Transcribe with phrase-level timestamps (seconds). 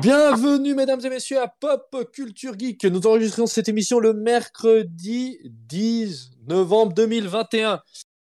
[0.00, 2.82] Bienvenue, mesdames et messieurs, à Pop Culture Geek.
[2.86, 7.82] Nous enregistrons cette émission le mercredi 10 novembre 2021.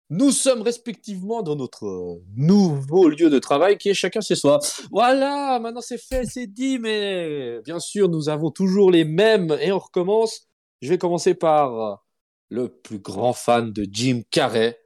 [0.10, 4.60] Nous sommes respectivement dans notre nouveau lieu de travail qui est chacun chez soi.
[4.92, 9.74] Voilà, maintenant c'est fait, c'est dit, mais bien sûr, nous avons toujours les mêmes et
[9.74, 10.48] on recommence.
[10.82, 12.02] Je vais commencer par
[12.50, 14.80] le plus grand fan de Jim Carrey,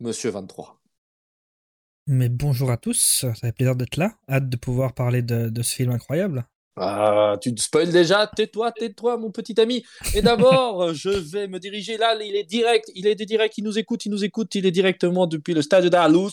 [0.00, 0.79] Monsieur 23.
[2.06, 4.12] Mais bonjour à tous, ça fait plaisir d'être là.
[4.28, 6.46] Hâte de pouvoir parler de, ce film incroyable.
[6.76, 9.84] Ah, tu te spoil déjà, tais-toi, tais-toi, mon petit ami.
[10.14, 13.78] Et d'abord, je vais me diriger là, il est direct, il est direct, il nous
[13.78, 16.30] écoute, il nous écoute, il est directement depuis le stade d'Arlous.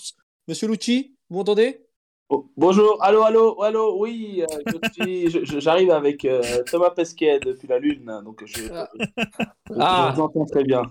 [0.48, 1.82] Monsieur Lucci, vous m'entendez?
[2.30, 8.22] Oh, Bonjour, allô, allô, allô, oui, euh, j'arrive avec euh, Thomas Pesquet depuis la Lune,
[8.26, 8.90] donc je, ah.
[9.80, 10.14] ah.
[10.14, 10.82] vous entends très bien.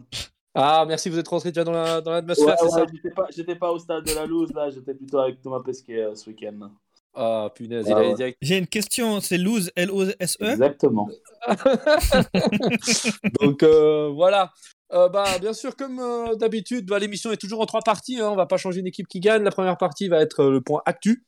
[0.58, 1.72] Ah, merci, vous êtes rentré déjà dans
[2.10, 5.18] l'atmosphère, la, ouais, c'est ça J'étais pas, au stade de la loose, là, j'étais plutôt
[5.18, 6.70] avec Thomas Pesquet euh, ce week-end.
[7.14, 8.38] Ah, punaise, il a direct.
[8.40, 11.08] J'ai une question, c'est loose, L-O-S-E Exactement.
[13.40, 14.50] Donc, euh, voilà.
[14.92, 18.20] Euh, bah, bien sûr, comme euh, d'habitude, bah, l'émission est toujours en trois parties.
[18.20, 18.30] Hein.
[18.30, 19.42] On va pas changer une équipe qui gagne.
[19.42, 21.24] La première partie va être euh, le point actu.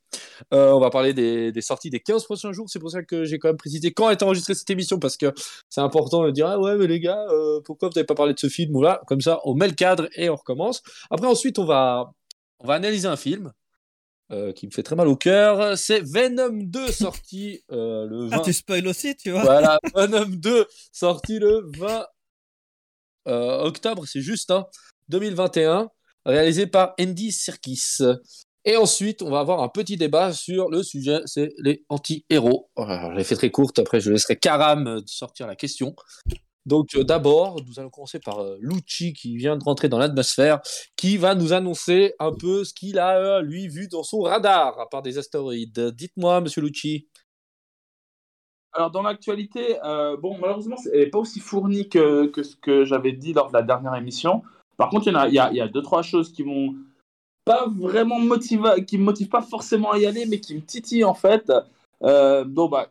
[0.53, 2.67] on va parler des, des, sorties des 15 prochains jours.
[2.70, 5.33] C'est pour ça que j'ai quand même précisé quand est enregistrée cette émission parce que
[5.69, 7.27] c'est important de dire ah ouais mais les gars
[7.65, 8.75] pourquoi vous n'avez pas parlé de ce film?
[8.77, 10.83] Ou là comme ça on met le cadre et on recommence.
[11.11, 12.12] Après ensuite on va
[12.61, 13.53] on va analyser un film.
[14.55, 18.37] qui me fait très mal au cœur, c'est Venom 2 sorti le 20.
[18.37, 19.43] Ah, tu spoil aussi, tu vois.
[19.43, 22.06] Voilà, Venom 2 sorti le 20
[23.29, 24.53] euh, octobre, c'est juste,
[25.09, 25.91] 2021, hein,
[26.25, 27.98] réalisé par Andy Serkis.
[28.65, 32.71] Et ensuite, on va avoir un petit débat sur le sujet, c'est les anti-héros.
[32.77, 35.95] Je l'ai fait très courte, après je laisserai Karam sortir la question.
[36.69, 40.61] Donc euh, d'abord, nous allons commencer par euh, Lucci qui vient de rentrer dans l'atmosphère,
[40.97, 44.87] qui va nous annoncer un peu ce qu'il a, lui, vu dans son radar, à
[44.87, 45.95] part des astéroïdes.
[45.97, 47.09] Dites-moi, monsieur Lucci.
[48.72, 52.84] Alors, dans l'actualité, euh, bon, malheureusement, elle n'est pas aussi fournie que, que ce que
[52.84, 54.42] j'avais dit lors de la dernière émission.
[54.77, 56.75] Par contre, il y, a, y, a, deux, trois choses qui m'ont
[57.44, 61.04] pas vraiment motivé, qui me motivent pas forcément à y aller, mais qui me titillent
[61.04, 61.50] en fait.
[62.03, 62.88] Euh, donc, bah,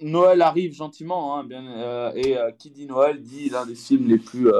[0.00, 4.50] Noël arrive gentiment, hein, euh, et qui dit Noël dit l'un des films les plus,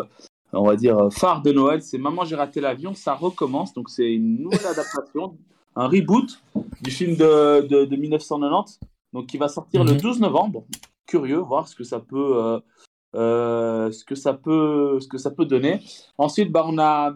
[0.53, 3.75] on va dire, phares de Noël, c'est Maman, j'ai raté l'avion, ça recommence.
[3.75, 5.37] Donc, c'est une nouvelle adaptation,
[5.75, 6.41] un reboot
[6.81, 8.79] du film de, de, de 1990
[9.13, 10.23] donc qui va sortir le 12 mhm.
[10.23, 10.65] novembre.
[11.07, 12.61] Curieux, voir ce que ça peut, euh,
[13.15, 15.81] euh, ce que ça peut, ce que ça peut donner.
[16.17, 17.15] Ensuite, bah, on a,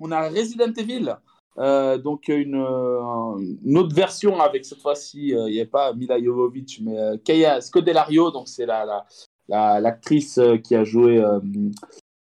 [0.00, 1.16] on a Resident Evil.
[1.56, 6.80] Euh, donc une, une, autre version avec cette fois-ci, il n'y a pas Mila Jovovich,
[6.80, 9.06] mais Kaya Scodelario, donc c'est la,
[9.48, 11.24] l'actrice qui a joué,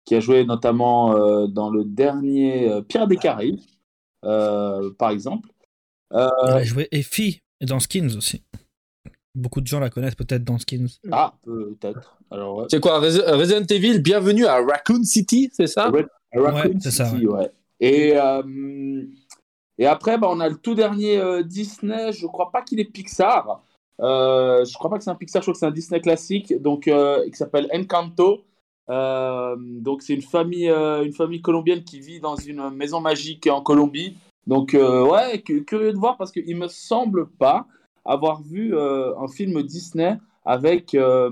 [0.05, 3.59] qui a joué notamment dans le dernier Pierre des Caraïbes,
[4.21, 5.49] par exemple.
[6.11, 8.43] Elle a joué Effie dans Skins aussi.
[9.35, 10.99] Beaucoup de gens la connaissent peut-être dans Skins.
[11.11, 12.17] Ah, peut-être.
[12.29, 15.91] Alors, C'est quoi Resident Evil, bienvenue à Raccoon City, c'est ça?
[16.35, 17.51] Raccoon City, ça, ouais.
[17.79, 19.03] Et, euh,
[19.79, 22.85] et après, bah, on a le tout dernier euh, Disney, je crois pas qu'il est
[22.85, 23.63] Pixar.
[23.99, 26.61] Euh, je crois pas que c'est un Pixar, je crois que c'est un Disney classique,
[26.61, 28.44] donc euh, qui s'appelle Encanto.
[28.88, 34.15] donc c'est une famille, une famille colombienne qui vit dans une maison magique en Colombie.
[34.45, 37.65] Donc ouais, curieux de voir parce qu'il me semble pas
[38.05, 41.29] avoir vu euh, un film Disney avec, euh,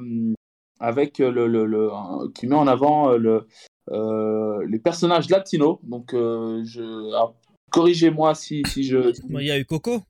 [0.79, 1.89] avec le, le, le,
[2.33, 3.47] qui met en avant le,
[3.89, 5.77] euh, les personnages latinos.
[5.83, 7.29] Donc, je,
[7.71, 9.13] corrigez-moi si, si je.
[9.29, 10.01] Il y a eu Coco.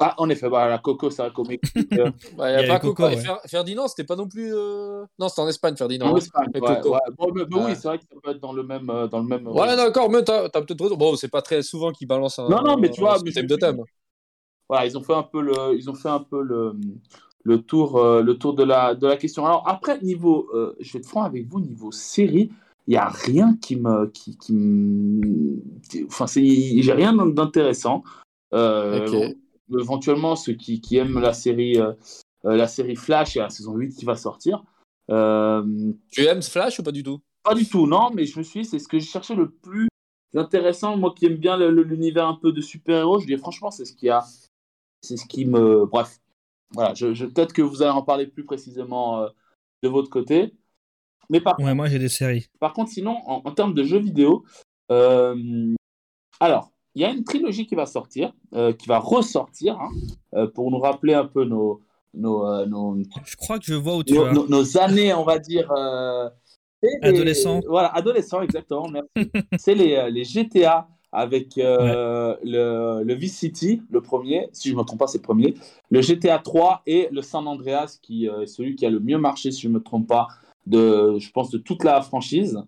[0.00, 1.60] Ah, en effet, bah, la Coco, c'est un comique.
[2.36, 3.04] bah, y a, pas Coco.
[3.46, 4.52] Ferdinand, c'était pas non plus.
[5.18, 6.12] Non, c'était en Espagne, Ferdinand.
[6.12, 6.98] En Espagne, ouais, ouais.
[7.16, 8.86] Bon, mais, oui, c'est vrai que ça peut être dans le même.
[8.86, 10.96] Dans le même ouais, d'accord, mais t'as as, peut-être raison.
[10.96, 12.48] Bon, c'est pas très souvent qu'il balance un.
[12.48, 13.18] Non, non, mais tu vois.
[13.18, 13.84] thème de thème
[14.68, 16.74] voilà, ils ont fait un peu le, ils ont fait un peu le,
[17.48, 19.46] le tour, euh, le tour de la, de la question.
[19.46, 22.50] Alors après, niveau, euh, je vais être franc avec vous, niveau série,
[22.86, 28.02] il n'y a rien qui me, qui, qui enfin, j'ai rien d'intéressant.
[28.54, 29.30] Euh,
[29.78, 31.76] éventuellement, ceux qui, qui, aiment la série,
[32.44, 34.62] la série Flash, a la saison 8 qui va sortir.
[35.08, 37.20] Tu aimes Flash ou pas du tout?
[37.42, 39.50] Pas du tout, non, mais je me suis dit, c'est ce que je cherchais le
[39.50, 39.88] plus
[40.34, 40.96] intéressant.
[40.96, 44.08] Moi qui aime bien l'univers un peu de super-héros, je dis franchement, c'est ce qui
[44.08, 44.24] a
[45.02, 45.86] c'est ce qui me.
[45.86, 46.18] Bref.
[46.72, 49.28] Voilà, je, peut-être que vous allez en parler plus précisément euh,
[49.82, 50.52] de votre côté.
[51.30, 52.46] Mais par ouais, moi j'ai des séries.
[52.60, 54.44] Par contre, sinon, en, termes de jeux vidéo,
[54.90, 55.74] euh,
[56.40, 60.70] alors, il y a une trilogie qui va sortir, euh, qui va ressortir, hein, pour
[60.70, 61.82] nous rappeler un peu nos,
[62.14, 65.70] nos, nos, Je crois que je vois où tu nos, nos, années, on va dire.
[67.02, 67.60] Adolescents.
[67.66, 68.90] Voilà, adolescents, exactement.
[69.58, 74.78] C'est les, les GTA avec euh, le, le Vice City, le premier, si je ne
[74.78, 75.54] me trompe pas, c'est le premier,
[75.90, 79.50] le GTA 3 et le San Andreas, qui est celui qui a le mieux marché,
[79.50, 80.28] si je ne me trompe pas,
[80.68, 82.58] de, je pense, de toute la franchise.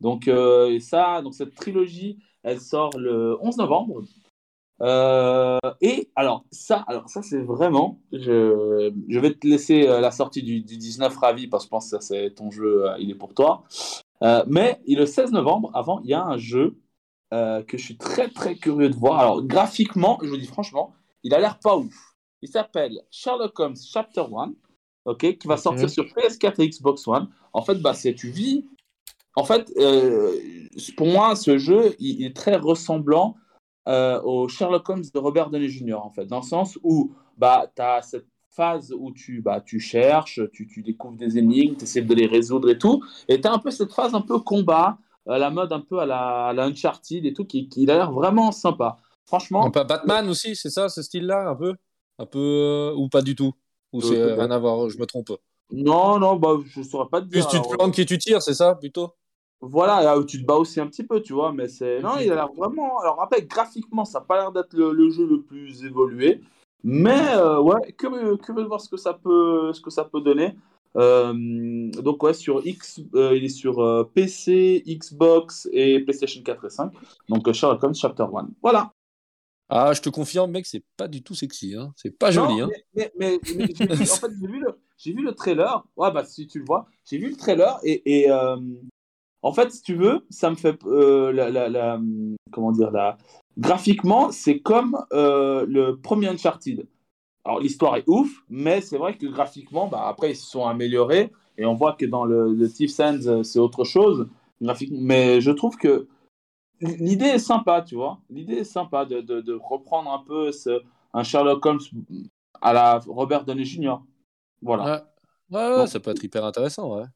[0.00, 4.02] Donc, euh, ça, donc cette trilogie, elle sort le 11 novembre.
[4.82, 10.10] Euh, et alors ça, alors ça c'est vraiment, je, je, vais te laisser euh, la
[10.10, 13.14] sortie du, du 19 ravi parce que je pense que c'est ton jeu, il est
[13.14, 13.64] pour toi.
[14.46, 16.78] mais le 16 novembre, avant, il y a un jeu
[17.30, 19.20] que je suis très très curieux de voir.
[19.20, 20.92] Alors graphiquement, je vous dis franchement,
[21.22, 22.16] il a l'air pas ouf.
[22.42, 24.52] Il s'appelle Sherlock Holmes Chapter 1,
[25.04, 27.28] ok, qui va sortir sur PS4 et Xbox One.
[27.52, 28.64] En fait, bah, c'est tu vis
[29.36, 30.32] en fait, euh,
[30.96, 33.36] pour moi, ce jeu, il, est très ressemblant
[33.88, 37.70] euh, au Sherlock Holmes de Robert Downey Jr., en fait, dans le sens où bah,
[37.74, 41.84] tu as cette phase où tu, bah, tu cherches, tu, tu découvres des énigmes, tu
[41.84, 44.40] essaies de les résoudre et tout, et tu as un peu cette phase un peu
[44.40, 44.98] combat,
[45.28, 47.94] à la mode un peu à la, à la Uncharted et tout, qui, qui a
[47.94, 48.98] l'air vraiment sympa.
[49.26, 49.70] Franchement.
[49.70, 51.74] Pas Batman aussi, c'est ça, ce style-là, un peu?
[52.18, 53.52] Un peu, euh, ou pas du tout?
[53.92, 55.32] Ou c'est rien à voir, je me trompe?
[55.72, 57.46] Non, non, bah, je saurais pas te dire.
[57.46, 59.14] Plus tu te plantes que tu tires, c'est ça, plutôt?
[59.60, 62.00] Voilà, où tu te bats aussi un petit peu, tu vois, mais c'est.
[62.00, 62.98] Non, il a l'air vraiment.
[63.00, 66.40] Alors, après, graphiquement, ça n'a pas l'air d'être le, jeu le plus évolué,
[66.82, 70.22] mais euh, ouais, curieux, curieux de voir ce que ça peut, ce que ça peut
[70.22, 70.56] donner.
[70.96, 76.70] Euh, donc, ouais, sur X, euh, il est sur PC, Xbox et PlayStation 4 et
[76.70, 76.92] 5.
[77.28, 78.48] Donc, Sherlock Holmes Chapter 1.
[78.62, 78.92] Voilà.
[79.68, 81.92] Ah, je te confirme, mec, c'est pas du tout sexy, hein.
[81.94, 82.68] C'est pas joli, hein.
[82.94, 85.84] Mais, mais, en fait, j'ai vu, le, vu le trailer.
[85.96, 88.22] Ouais, bah, si tu le vois, j'ai vu le trailer et.
[88.22, 88.30] et
[89.42, 92.00] en fait, si tu veux, ça me fait euh, la,
[92.52, 93.16] comment dire la
[93.58, 96.86] graphiquement, c'est comme euh, le premier Uncharted.
[97.44, 101.32] Alors l'histoire est ouf, mais c'est vrai que graphiquement, bah, après ils se sont améliorés
[101.56, 104.28] et on voit que dans le, le Thief Sands euh, c'est autre chose.
[104.90, 106.06] Mais je trouve que
[106.80, 108.20] l'idée est sympa, tu vois.
[108.28, 110.82] L'idée est sympa de, de, reprendre un peu ce,
[111.14, 111.80] un Sherlock Holmes
[112.60, 113.96] à la Robert Downey Jr.
[114.60, 115.06] Voilà.
[115.50, 117.06] Ouais, ouais, ça peut être hyper intéressant, ouais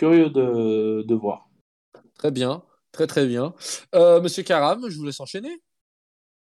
[0.00, 1.50] curieux de, de voir.
[2.16, 3.54] Très bien, très très bien.
[3.94, 5.60] Euh, Monsieur Karam, je vous laisse enchaîner.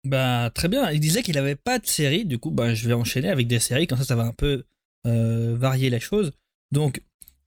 [0.03, 0.89] Bah très bien.
[0.91, 3.59] Il disait qu'il n'avait pas de série, du coup bah je vais enchaîner avec des
[3.59, 4.63] séries, comme ça ça va un peu
[5.05, 6.31] euh, varier les choses.
[6.71, 7.01] Donc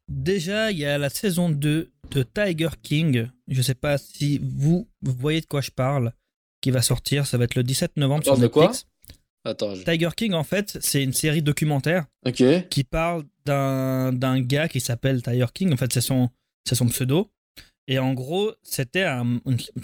[0.09, 3.29] déjà il y a la saison 2 de Tiger King.
[3.49, 6.13] Je sais pas si vous, voyez de quoi je parle,
[6.61, 7.27] qui va sortir.
[7.27, 8.87] Ça va être le 17 novembre sur Netflix.
[9.85, 12.07] Tiger King, en fait, c'est une série documentaire
[12.71, 15.73] qui parle d'un gars qui s'appelle Tiger King.
[15.73, 16.31] En fait, c'est son,
[16.71, 17.31] son pseudo.
[17.87, 19.07] Et en gros, c'était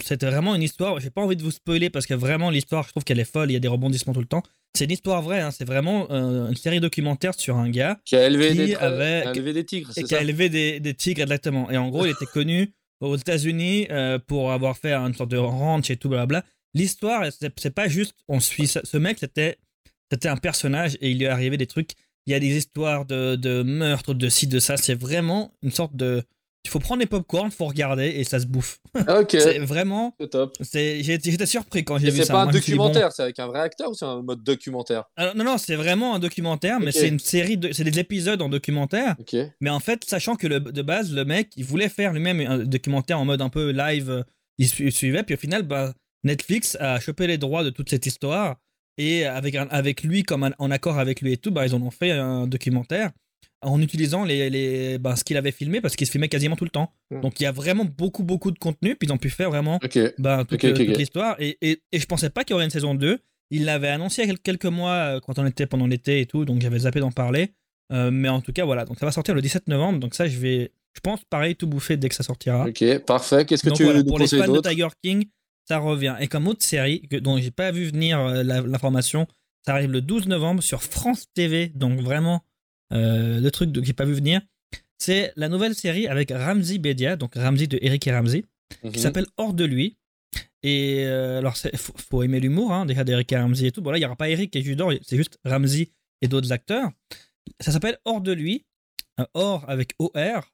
[0.01, 0.99] c'était vraiment une histoire.
[0.99, 3.51] J'ai pas envie de vous spoiler parce que vraiment l'histoire, je trouve qu'elle est folle.
[3.51, 4.43] Il y a des rebondissements tout le temps.
[4.75, 5.41] C'est une histoire vraie.
[5.41, 9.53] Hein, c'est vraiment euh, une série documentaire sur un gars qui a élevé, des, élevé
[9.53, 9.91] des, tigres.
[9.95, 11.69] Et qui a élevé des, tigres exactement.
[11.69, 15.37] Et en gros, il était connu aux États-Unis euh, pour avoir fait une sorte de
[15.37, 16.43] ranch et tout blabla
[16.73, 17.25] l'histoire,
[17.57, 19.57] c'est pas juste on suit ce mec, c'était
[20.11, 21.91] c'était un personnage et il lui est arrivé des trucs.
[22.27, 24.77] Il y a des histoires de, de meurtres, de ci, de ça.
[24.77, 26.23] C'est vraiment une sorte de.
[26.63, 28.79] Il faut prendre les popcorn, faut regarder et ça se bouffe.
[28.95, 29.29] Ok.
[29.31, 30.15] c'est vraiment.
[30.19, 30.55] C'est top.
[30.61, 32.25] J'étais surpris quand j'ai vu ça.
[32.25, 35.05] C'est pas un documentaire, c'est avec un vrai acteur ou c'est un mode documentaire?
[35.17, 37.71] Non, non, c'est vraiment un documentaire, mais c'est une série, de...
[37.71, 39.15] c'est des épisodes en documentaire.
[39.19, 39.35] Ok.
[39.59, 42.59] Mais en fait, sachant que le, de base, le mec, il voulait faire lui-même un
[42.59, 44.23] documentaire en mode un peu live,
[44.57, 45.93] il suivait, puis au final, bah,
[46.23, 48.57] Netflix a chopé les droits de toute cette histoire
[48.97, 51.91] et avec, avec lui, comme en accord avec lui et tout, bah, ils en ont
[51.91, 53.11] fait un documentaire
[53.61, 56.63] en utilisant les, les bah, ce qu'il avait filmé parce qu'il se filmait quasiment tout
[56.63, 56.93] le temps.
[57.11, 57.21] Hmm.
[57.21, 59.79] Donc il y a vraiment beaucoup, beaucoup de contenu, puis ils ont pu faire vraiment
[60.17, 61.35] bah, toute, l'histoire.
[61.39, 63.19] Et, et, et, je pensais pas qu'il y aurait une saison 2.
[63.51, 66.25] Il l'avait annoncé il y a quelques mois euh, quand on était pendant l'été et
[66.25, 67.53] tout, donc j'avais zappé d'en parler.
[67.91, 68.85] Euh, mais en tout cas, voilà.
[68.85, 69.99] Donc ça va sortir le 17 novembre.
[69.99, 72.65] Donc ça, je vais, je pense, pareil, tout bouffer dès que ça sortira.
[72.67, 73.45] Ok, parfait.
[73.45, 75.25] Qu'est-ce que tu veux nous Pour les fans de Tiger King,
[75.67, 76.15] ça revient.
[76.19, 79.27] Et comme autre série que, dont j'ai pas vu venir euh, l'information,
[79.65, 81.67] ça arrive le 12 novembre sur France TV.
[81.75, 82.41] Donc vraiment,
[82.91, 84.41] euh, le truc que j'ai pas vu venir,
[84.97, 88.45] c'est la nouvelle série avec Ramsey Bedia, donc Ramsey de Eric et Ramsey,
[88.81, 88.95] qui mhm.
[88.95, 89.97] s'appelle Hors de lui.
[90.63, 93.81] Et euh, alors, il faut, aimer l'humour, hein, déjà d'Eric et Ramsey et tout.
[93.81, 95.89] Bon, là, il n'y aura pas Eric et Judor, c'est juste Ramsey
[96.21, 96.91] et d'autres acteurs.
[97.59, 98.65] Ça s'appelle Hors de lui,
[99.33, 100.51] Hors avec OR.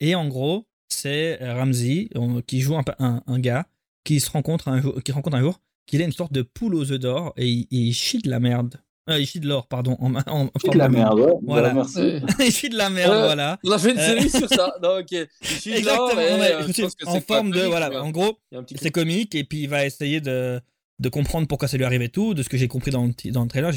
[0.00, 2.08] et en gros, c'est Ramsey
[2.46, 3.66] qui joue un, un, gars
[4.04, 6.74] qui se rencontre un jour, qui rencontre un jour qu'il a une sorte de poule
[6.74, 8.80] aux œufs d'or et il, chie de la merde.
[9.08, 9.96] Euh, il chie de l'or, pardon.
[10.00, 11.32] En, en, chie de la merde, ouais.
[11.42, 11.72] Voilà.
[11.72, 12.20] Merci.
[12.40, 13.58] il chie de la merde, voilà.
[13.64, 14.74] On a fait une série sur ça.
[14.82, 15.12] Non, ok.
[15.12, 16.20] Exactement.
[16.20, 16.68] Euh,
[17.06, 18.02] en forme de, voilà.
[18.02, 18.38] En gros,
[18.76, 20.60] c'est comique et puis il va essayer de,
[20.98, 23.30] de comprendre pourquoi ça lui arrive et tout, de ce que j'ai compris dans le,
[23.30, 23.72] dans le trailer.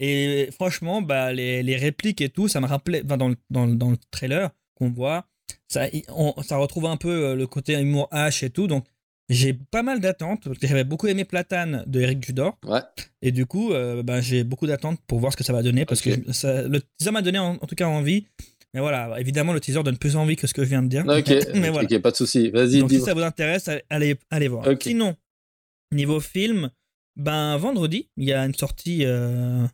[0.00, 3.16] Et franchement, bah, les, les répliques et tout, ça me rappelait, dans,
[3.50, 5.26] dans, dans le trailer qu'on voit,
[5.68, 8.66] ça, on, ça retrouve un peu euh, le côté humour H et tout.
[8.66, 8.84] Donc,
[9.32, 10.44] j'ai pas mal d'attentes.
[10.44, 12.58] parce que J'avais beaucoup aimé Platane de Eric Judor.
[12.66, 12.80] Ouais.
[13.22, 15.84] Et du coup, euh, ben, j'ai beaucoup d'attentes pour voir ce que ça va donner.
[15.84, 18.26] Parce que ça, le teaser m'a donné en, en tout cas envie.
[18.74, 21.04] Mais voilà, évidemment, le teaser donne plus envie que ce que je viens de dire.
[21.06, 21.86] Ok, Mais voilà.
[21.90, 22.50] ok, pas de souci.
[22.50, 24.66] Vas-y, Donc si ça vous intéresse, allez, allez voir.
[24.66, 24.82] Ok.
[24.84, 25.14] Sinon,
[25.92, 26.70] niveau film,
[27.16, 29.66] ben vendredi, il y a une sortie euh,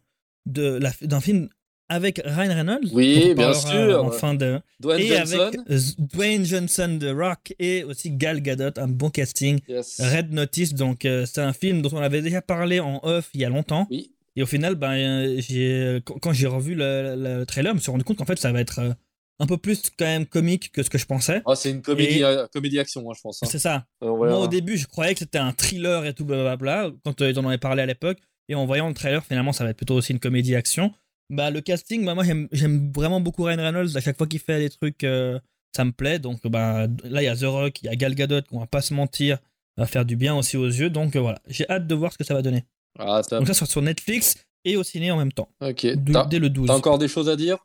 [0.47, 1.49] de la- d'un film
[1.89, 2.89] avec Ryan Reynolds.
[2.93, 4.05] Oui, bien parlera sûr.
[4.05, 5.41] En fin de, Dwayne et Johnson.
[5.41, 9.59] avec euh, Dwayne Johnson de Rock et aussi Gal Gadot, un bon casting.
[9.69, 10.01] Yes.
[10.01, 13.41] Red Notice, donc euh, c'est un film dont on avait déjà parlé en off il
[13.41, 13.87] y a longtemps.
[13.91, 14.13] Oui.
[14.37, 18.05] Et au final, ben, euh, quand j'ai revu le, le trailer, je me suis rendu
[18.05, 18.93] compte qu'en fait ça va être euh,
[19.41, 21.43] un peu plus quand même comique que ce que je pensais.
[21.45, 23.43] Oh, c'est une comédie, Et- euh, comédie action, moi, je pense.
[23.43, 23.47] hein.
[23.51, 23.87] C'est ça.
[24.03, 24.09] Euh.
[24.17, 27.39] Moi, au début, je croyais que c'était un thriller et tout, blablabla, quand euh, ils
[27.39, 28.19] en avaient parlé à l'époque.
[28.49, 30.93] Et en voyant le trailer, finalement, ça va être plutôt aussi une comédie-action.
[31.31, 33.97] Bah, le casting, bah, moi, j'aime- j'aime vraiment beaucoup Ryan Reynolds.
[33.97, 35.39] À chaque fois qu'il fait des trucs, euh,
[35.77, 36.19] ça me plaît.
[36.19, 38.67] Donc, bah, là, il y a The Rock, il y a Gal Gadot, on va
[38.67, 39.39] pas se mentir,
[39.77, 40.89] va faire du bien aussi aux yeux.
[40.91, 42.65] Donc, euh, voilà, j'ai hâte de voir ce que ça va donner.
[42.99, 43.39] Ah, ça.
[43.39, 45.87] Donc, ça sort sur Netflix et au ciné en même temps, Ok.
[45.87, 46.67] dès le 12.
[46.69, 47.59] t'as encore des choses à dire?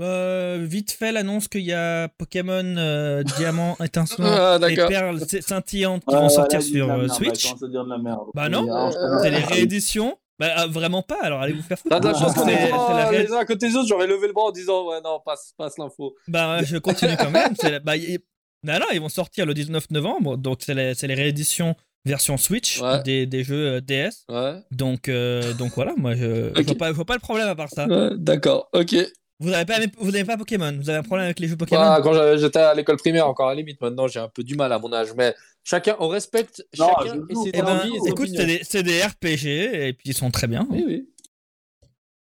[0.00, 4.74] Euh, vite fait, l'annonce qu'il y a Pokémon euh, Diamant étincelant Ah, et.
[4.74, 7.44] Perles scintillantes qui Ouais, vont sortir là, sur la merde, Switch.
[7.44, 8.20] il commence à dire de la merde.
[8.34, 8.90] Bah non.
[9.22, 11.90] C'est les rééditions Bah euh, vraiment pas, alors allez vous faire foutre.
[11.94, 14.06] T'as de la chance qu'on C'est- est ré- les uns à côté des autres, j'aurais
[14.06, 16.14] levé le bras en disant ouais non, passe, passe l'info.
[16.28, 17.54] Bah je continue quand même.
[17.62, 18.18] la- Bah, y-
[18.64, 21.74] bah non, ils vont sortir le 19 novembre, donc c'est les, rééditions
[22.04, 23.02] version Switch Ouais.
[23.04, 24.24] des, des jeux euh, DS.
[24.28, 24.54] Ouais.
[24.72, 26.64] Donc, euh, donc voilà, moi je, je, Ok.
[26.66, 27.86] vois pas, je vois pas le problème à part ça.
[27.86, 28.96] Ouais, D'accord, ok.
[29.40, 31.80] Vous avez pas, vous avez pas Pokémon Vous avez un problème avec les jeux Pokémon?
[31.82, 34.54] Ah, quand j'étais à l'école primaire, encore à la limite, maintenant j'ai un peu du
[34.54, 35.34] mal à mon âge, mais
[35.64, 38.28] chacun, on respecte Non, chacun je et ses Eh ben, et écoute,
[38.62, 39.46] c'est des, RPG
[39.88, 40.66] et puis ils sont très bien.
[40.70, 41.08] Oui, oui.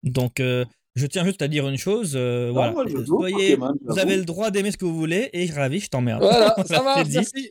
[0.03, 0.65] Donc, euh,
[0.95, 2.13] je tiens juste à dire une chose.
[2.15, 2.71] euh, Non, voilà.
[2.71, 5.29] moi, je joue au Soyez, Pokémon, vous avez le droit d'aimer ce que vous voulez
[5.33, 6.21] et ravi, je t'emmerde.
[6.21, 7.49] Voilà, ça va, merci.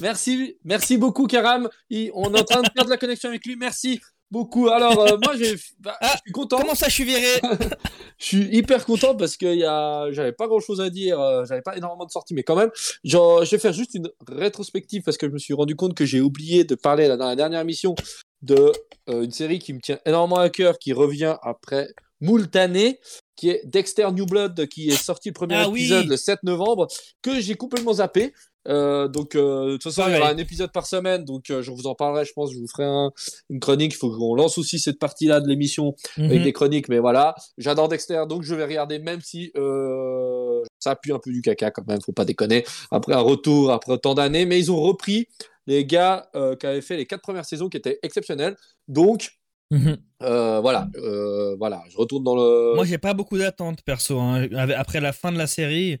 [0.00, 0.56] merci.
[0.64, 1.68] Merci beaucoup, Karam.
[1.90, 4.68] Il- On est en train de perdre la connexion avec lui, merci beaucoup.
[4.68, 5.34] Alors, euh, moi,
[5.80, 6.58] bah, Ah, je suis content.
[6.58, 7.40] Comment ça, je suis viré
[8.18, 10.10] Je suis hyper content parce que a...
[10.12, 12.70] j'avais pas grand chose à dire, euh, j'avais pas énormément de sorties, mais quand même,
[13.04, 16.04] genre, je vais faire juste une rétrospective parce que je me suis rendu compte que
[16.06, 17.94] j'ai oublié de parler là, dans la dernière émission
[18.42, 18.72] de
[19.08, 21.88] euh, une série qui me tient énormément à cœur, qui revient après
[22.20, 22.98] moult années,
[23.36, 25.80] qui est Dexter New Blood, qui est sorti le premier Ah oui.
[25.80, 26.88] épisode le 7 novembre,
[27.22, 28.32] que j'ai complètement zappé.
[28.68, 31.62] Euh, donc, euh, de toute façon, il y aura un épisode par semaine, donc euh,
[31.62, 33.12] je vous en parlerai, je pense, je vous ferai un-
[33.50, 33.92] une chronique.
[33.94, 36.44] Il faut qu'on lance aussi cette partie-là de l'émission avec Mhm.
[36.44, 37.34] des chroniques, mais voilà.
[37.58, 41.70] J'adore Dexter, donc je vais regarder, même si euh, ça pue un peu du caca
[41.70, 42.64] quand même, faut pas déconner.
[42.90, 45.28] Après un retour, après tant d'années, mais ils ont repris
[45.66, 46.28] les gars
[46.60, 48.56] qui avaient fait les quatre premières saisons qui étaient exceptionnelles.
[48.88, 49.30] Donc
[49.72, 49.96] Mhm.
[50.22, 52.74] euh, voilà, euh, voilà, je retourne dans le.
[52.76, 54.18] Moi, j'ai pas beaucoup d'attentes perso.
[54.20, 54.46] hein.
[54.76, 55.98] Après la fin de la série,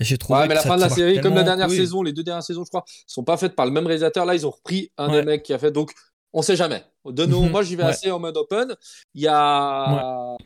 [0.00, 0.40] j'ai trouvé.
[0.40, 2.64] Ouais, mais la fin de la série, comme la dernière saison, les deux dernières saisons,
[2.64, 4.26] je crois, sont pas faites par le même réalisateur.
[4.26, 5.20] Là, ils ont repris un Ouais.
[5.20, 5.70] des mecs qui a fait.
[5.70, 5.92] Donc,
[6.32, 6.84] on sait jamais.
[7.06, 7.50] De nous, Mhm.
[7.50, 7.90] moi, j'y vais Ouais.
[7.90, 8.74] assez en mode open.
[9.14, 9.34] Il y a
[9.88, 10.36] un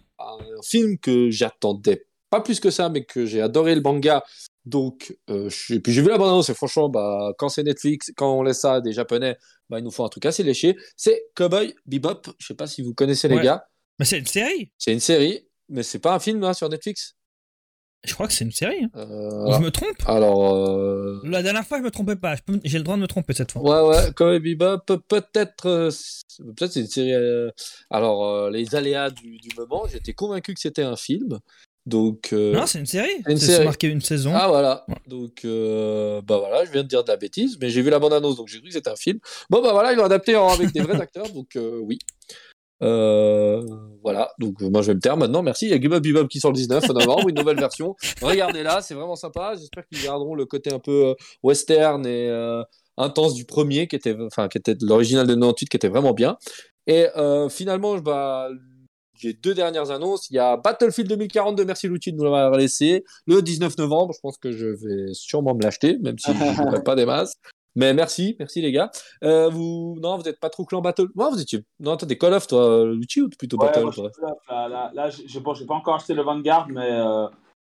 [0.62, 4.22] film que j'attendais pas plus que ça, mais que j'ai adoré le manga.
[4.66, 8.32] Donc, euh, je puis j'ai vu la bande-annonce et franchement, bah, quand c'est Netflix, quand
[8.38, 9.36] on laisse ça à des Japonais,
[9.68, 10.76] bah, ils nous font un truc assez léché.
[10.96, 12.22] C'est Cowboy Bebop.
[12.38, 13.64] Je sais pas si vous connaissez les gars.
[13.98, 14.70] Mais c'est une série.
[14.78, 17.16] C'est une série, mais c'est pas un film là sur Netflix.
[18.04, 18.84] Je crois que c'est une série.
[18.84, 18.90] hein.
[18.96, 22.34] Euh, Je me trompe alors, euh, La dernière fois, je me trompais pas.
[22.44, 23.84] Peux- J'ai le droit de me tromper cette fois.
[23.86, 27.50] Ouais, ouais, Bebop, peut- peut-être, euh, c'est- peut-être c'est une série.
[27.90, 31.38] Alors, les aléas du, du moment, j'étais convaincu que c'était un film.
[31.86, 33.22] Donc, Non, c'est une série.
[33.36, 34.32] c'est marqué une saison.
[34.34, 34.84] ah voilà.
[34.88, 34.94] Ouais.
[35.06, 38.36] Donc, bah voilà, je viens de dire de la bêtise, mais j'ai vu la bande-annonce,
[38.36, 39.18] donc j'ai cru que c'était un film.
[39.50, 41.98] Bon, bah voilà, ils l'ont adapté en- avec des vrais acteurs, donc oui.
[42.82, 43.62] Euh,
[44.02, 45.66] voilà, donc euh, moi je vais me taire maintenant, merci.
[45.66, 47.94] Il y a Cowboy Bebop qui sort le 19 novembre, une nouvelle version.
[48.22, 49.54] Regardez-la, c'est vraiment sympa.
[49.58, 52.62] J'espère qu'ils garderont le côté un peu euh, western et euh,
[52.96, 56.36] intense du premier, qui était, enfin, qui était l'original de 98, qui était vraiment bien.
[56.86, 57.06] Et
[57.50, 58.48] finalement, bah,
[59.14, 60.28] j'ai deux dernières annonces.
[60.30, 64.12] Il y a Battlefield 2042, merci Lucci de nous l'avoir laissé, le 19 novembre.
[64.14, 67.34] Je pense que je vais sûrement me l'acheter, même si je ne pas des masses.
[67.76, 68.90] Mais merci, merci les gars.
[69.22, 71.06] Euh, vous, non, vous n'êtes pas trop clan Battle.
[71.14, 71.64] Non, vous étiez.
[71.78, 74.68] Non, toi, t'es Call of, toi, Lucci, ou plutôt Ouais, Battle, moi, je suis là,
[74.68, 75.10] là, là,
[75.40, 77.26] bon, j'ai pas encore acheté le Vanguard, mais euh,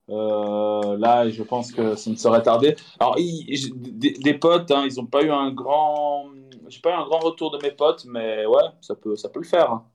[0.09, 2.75] euh, là, je pense que ça ne serait tardé.
[2.99, 6.25] Alors, il- des, des potes, hein, ils n'ont pas eu un grand,
[6.67, 9.39] j'ai pas eu un grand retour de mes potes, mais ouais, ça peut, ça peut
[9.39, 9.71] le faire.
[9.71, 9.85] hein.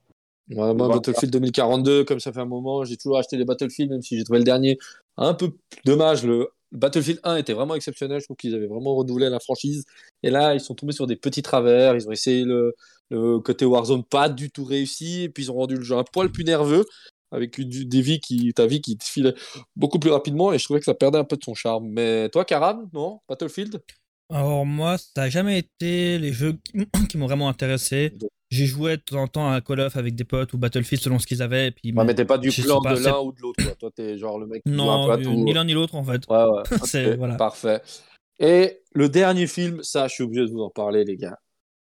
[0.49, 0.87] Ouais, moi.
[0.87, 4.23] Battlefield 2042, comme ça fait un moment, j'ai toujours acheté les Battlefield, même si j'ai
[4.23, 4.77] trouvé le dernier
[5.17, 5.49] un peu
[5.85, 6.23] dommage.
[6.25, 8.19] Le Battlefield 1 était vraiment exceptionnel.
[8.19, 9.85] Je trouve qu'ils avaient vraiment renouvelé la franchise.
[10.23, 11.95] Et là, ils sont tombés sur des petits travers.
[11.95, 12.75] Ils ont essayé le,
[13.09, 15.23] le côté Warzone pas du tout réussi.
[15.23, 16.85] Et puis, ils ont rendu le jeu un poil plus nerveux,
[17.31, 19.35] avec une, des vies qui, ta vie qui te file
[19.75, 20.51] beaucoup plus rapidement.
[20.53, 21.87] Et je trouvais que ça perdait un peu de son charme.
[21.89, 23.19] Mais toi, Karam, non?
[23.29, 23.81] Battlefield?
[24.29, 28.13] Alors moi, ça n'a jamais été les jeux qui qui m'ont vraiment intéressé.
[28.49, 31.19] J'ai joué de temps en temps à Call of avec des potes ou Battlefield selon
[31.19, 31.67] ce qu'ils avaient.
[31.67, 33.61] Et puis, Ouais, mais t'es pas du plan de l'un ou de l'autre.
[33.63, 33.75] quoi.
[33.75, 35.31] Toi, t'es genre le mec qui joue non, euh, tout.
[35.33, 36.21] ni l'un ni l'autre en fait.
[36.29, 36.63] Ouais, ouais.
[36.85, 37.35] C'est- Ok, voilà.
[37.35, 37.81] Parfait.
[38.39, 41.37] Et le dernier film, ça, je suis obligé de vous en parler, les gars.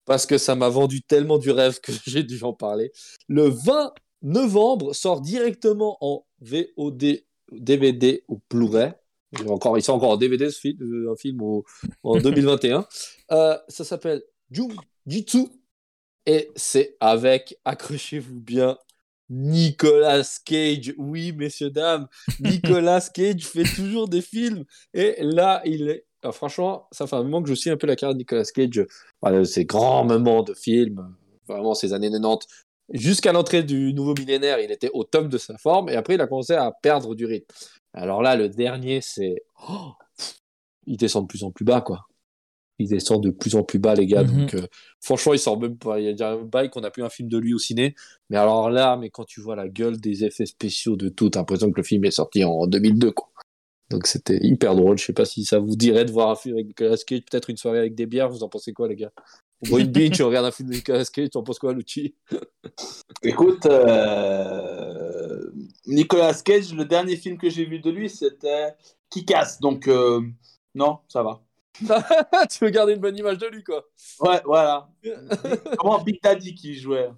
[0.07, 2.93] Parce que ça m'a vendu tellement du rêve que j'ai dû en parler.
[3.29, 8.93] Le 20 novembre sort directement en VOD, DVD ou Blu-ray.
[9.33, 11.65] Il est Encore, il sort encore en DVD, ce film, euh, un film au-
[12.03, 12.87] en 2021.
[13.33, 14.23] Euh, ça s'appelle
[15.07, 15.49] Jitsu.
[16.29, 18.77] Et c'est avec, accrochez-vous bien,
[19.31, 20.93] Nicolas Cage.
[20.99, 22.07] Oui, messieurs, dames,
[22.39, 24.67] Nicolas Cage fait toujours des films.
[24.93, 26.05] Et là, il est.
[26.23, 28.45] ah, franchement, ça fait un moment que je suis un peu la carrière de Nicolas
[28.45, 28.87] Cage.
[29.23, 31.15] Voilà, ces grands moments de films,
[31.47, 32.47] vraiment ces années 90.
[32.93, 35.89] Jusqu'à l'entrée du nouveau millénaire, il était au top de sa forme.
[35.89, 37.47] Et après, il a commencé à perdre du rythme.
[37.95, 39.45] Alors là, le dernier, c'est.
[39.67, 39.93] oh,
[40.87, 42.07] il descend de plus en plus bas, quoi.
[42.79, 44.23] Il descend de plus en plus bas, les gars.
[44.23, 44.41] Mhm.
[44.41, 44.67] Donc, euh,
[45.01, 45.99] franchement, il sort même pas.
[45.99, 47.95] Il y a déjà un bail qu'on n'a plus un film de lui au ciné.
[48.31, 51.41] Mais alors là, mais quand tu vois la gueule des effets spéciaux de tout, t'as
[51.41, 53.29] l'impression que le film est sorti en 2002, quoi.
[53.91, 54.99] Donc c'était hyper drôle.
[54.99, 57.51] Je sais pas si ça vous dirait de voir un film avec Nicolas Cage, peut-être
[57.51, 58.29] une soirée avec des bières.
[58.29, 59.13] Vous en pensez quoi, les gars?
[59.65, 61.31] On boit une binge, on regarde un film de Nicolas Cage.
[61.31, 62.15] Tu en penses quoi, Lucci?
[63.23, 65.51] Écoute, euh,
[65.87, 68.75] Nicolas Cage, le dernier film que j'ai vu de lui, c'était
[69.11, 69.61] Kick-Ass.
[69.61, 70.21] Donc, euh,
[70.75, 71.43] non, ça va.
[72.51, 73.85] Tu veux garder une bonne image de lui, quoi
[74.21, 74.89] Ouais, voilà.
[75.79, 77.09] Comment Big Daddy qui jouait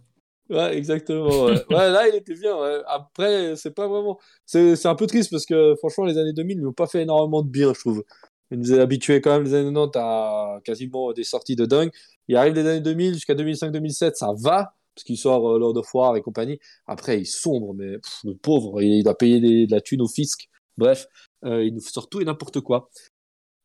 [0.49, 1.29] Ouais, exactement.
[1.45, 1.65] Ouais.
[1.71, 2.59] Ouais, là, il était bien.
[2.61, 2.81] ouais.
[2.87, 4.19] Après, c'est pas vraiment.
[4.45, 7.03] C'est c'est un peu triste parce que, franchement, les années 2000 ne ont pas fait
[7.03, 8.03] énormément de bien, je trouve.
[8.51, 11.91] Ils nous est habitués quand même, les années 90, à quasiment des sorties de dingue.
[12.27, 15.95] Il arrive les années 2000 jusqu'à 2005-2007, ça va, parce qu'il sort euh, Lord of
[15.95, 16.59] War et compagnie.
[16.89, 20.09] Après, il sombre, mais pff, le pauvre, il doit payer des- de la thune au
[20.09, 20.49] fisc.
[20.77, 21.07] Bref,
[21.45, 22.89] euh, il nous sort tout et n'importe quoi.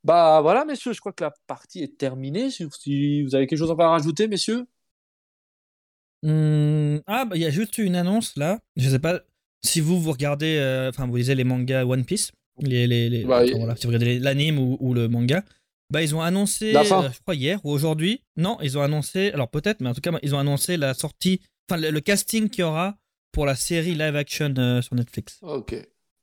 [0.05, 2.51] Bah voilà, messieurs, je crois que la partie est terminée.
[2.51, 2.63] Si,
[3.23, 4.65] vous avez quelque chose encore à rajouter, messieurs
[6.23, 8.59] Hmm, Ah, bah, il y a juste une annonce là.
[8.75, 9.21] Je sais pas
[9.63, 12.31] si vous, vous regardez, euh, enfin, vous lisez les mangas One Piece,
[12.61, 15.43] les, les, les- Bah, enfin, voilà, si vous regardez l'anime ou, ou le manga,
[15.91, 19.49] bah, ils ont annoncé, euh, je crois hier ou aujourd'hui, non, ils ont annoncé, alors
[19.49, 22.61] peut-être, mais en tout cas, ils ont annoncé la sortie, enfin, le, le casting qu'il
[22.61, 22.95] y aura
[23.31, 25.39] pour la série live action euh, sur Netflix.
[25.41, 25.75] Ok.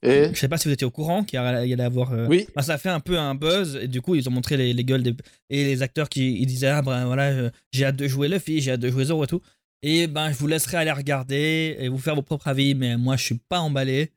[0.05, 2.13] Et Je sais pas si vous étiez au courant qu'il y allait avoir.
[2.13, 2.49] euh, Oui.
[2.57, 4.73] bah, ça a fait un peu un buzz et du coup ils ont montré les,
[4.73, 5.15] les gueules des...
[5.49, 8.61] et les acteurs qui ils disaient ah ben voilà euh, j'ai hâte de jouer Luffy
[8.61, 9.41] j'ai hâte de jouer Zoro et tout.
[9.83, 13.17] Et ben je vous laisserai aller regarder et vous faire vos propres avis mais moi
[13.17, 14.11] je suis pas emballé.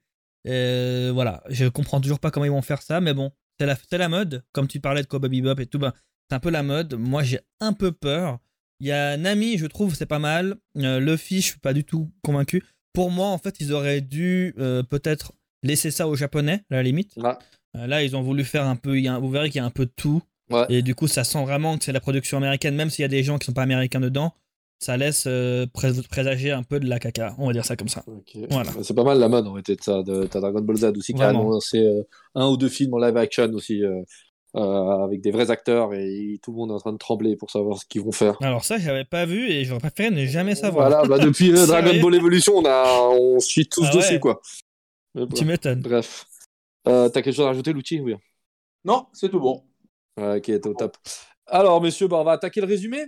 [0.47, 1.43] Euh, voilà.
[1.49, 4.43] Je comprends toujours pas comment ils vont faire ça mais bon c'est la la mode.
[4.53, 5.93] Comme tu parlais de Cowboy Bebop et tout ben
[6.29, 6.95] c'est un peu la mode.
[6.95, 8.39] Moi j'ai un peu peur.
[8.79, 10.55] Il y a Nami je trouve c'est pas mal.
[10.77, 12.63] Euh, Luffy je suis pas du tout convaincu.
[12.93, 14.53] Pour moi en fait ils auraient dû
[14.89, 17.39] peut-être laisser ça aux japonais à la limite là,
[17.75, 18.97] euh, Là, ils ont voulu faire un peu.
[18.97, 20.21] il y a un- vous verrez qu'il y a un peu de tout.
[20.51, 20.65] Ouais.
[20.69, 23.09] Et du coup, ça sent vraiment que c'est la production américaine, même s'il y a
[23.09, 24.33] des gens qui sont pas américains dedans.
[24.79, 27.33] Ça laisse euh, pré- présager un peu de la caca.
[27.39, 28.03] On va dire ça comme ça.
[28.51, 28.69] Voilà.
[28.83, 30.03] C'est pas mal la mode en été de ça.
[30.03, 32.03] De, t'as Dragon Ball Z aussi qui a annoncé euh,
[32.35, 34.01] un ou deux films en live action aussi, euh,
[34.53, 37.77] avec des vrais acteurs et tout le monde est en train de trembler pour savoir
[37.79, 38.37] ce qu'ils vont faire.
[38.41, 40.89] Alors, ça, j'avais pas vu et j'aurais préféré ne jamais savoir.
[40.89, 44.01] Voilà, bah depuis Dragon Ball Evolution, on, a, on chie tous Ah ouais.
[44.01, 44.41] dessus quoi.
[45.15, 45.45] Mais Tu bref.
[45.45, 45.81] m'étonnes.
[45.81, 46.25] Bref.
[46.87, 48.15] Euh, t'as quelque chose à rajouter, Luchi Oui.
[48.83, 49.63] Non, c'est tout bon.
[50.17, 50.95] Ok, t'es au top.
[51.47, 53.05] Alors, messieurs, bah, on va attaquer le résumé?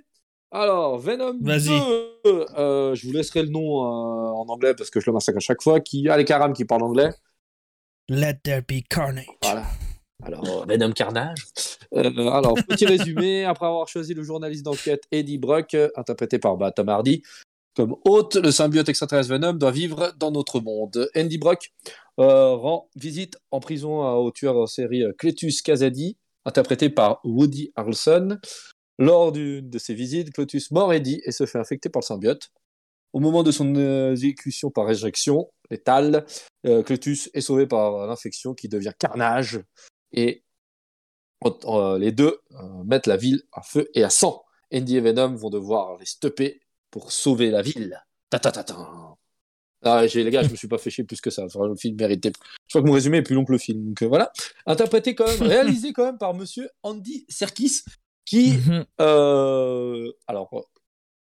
[0.52, 1.80] Alors, Venom 2, Vas-y.
[2.26, 5.42] euh, je vous laisserai le nom euh, en anglais parce que je le massacre à
[5.42, 5.80] chaque fois.
[5.80, 7.10] Qui les Karam qui parlent anglais.
[8.10, 9.28] Let there be carnage.
[9.44, 9.66] Voilà.
[10.24, 11.46] Alors, Venom Carnage.
[11.94, 13.44] Euh, alors, petit résumé.
[13.46, 17.22] Après avoir choisi le journaliste d'enquête Eddie Brock, euh, interprété par bah, Tom Hardy,
[17.78, 21.10] comme hôte, le symbiote extraterrestre Venom doit vivre dans notre monde.
[21.16, 21.72] Andy Brock
[22.20, 27.22] euh, rend visite en prison à- au tueur en série euh, Cletus Kazadi, interprété par
[27.24, 28.40] Woody Harrelson.
[28.98, 32.50] Lors d'une de ses visites, Cletus mord Eddie et se fait infecter par le symbiote.
[33.14, 36.26] Au moment de son euh, exécution par éjection létale,
[36.66, 39.62] euh, Cletus est sauvé par l'infection qui devient carnage
[40.12, 40.44] et
[41.46, 44.44] euh, les deux euh, mettent la ville à feu et à sang.
[44.74, 46.60] Andy et Venom vont devoir les stopper
[46.92, 48.00] pour sauver la ville.
[48.30, 48.76] Ta ta ta ta.
[49.84, 51.44] Ah, j'ai- les gars, je me suis pas fait chier plus que ça.
[51.44, 52.32] Le film méritait.
[52.68, 53.86] Je crois que mon résumé est plus long que le film.
[53.90, 54.32] Donc euh, voilà.
[54.66, 55.42] Interprété quand même,
[55.82, 57.84] réalisé quand même par monsieur Andy Serkis,
[58.26, 58.86] qui, Mhm.
[59.02, 60.50] euh, alors,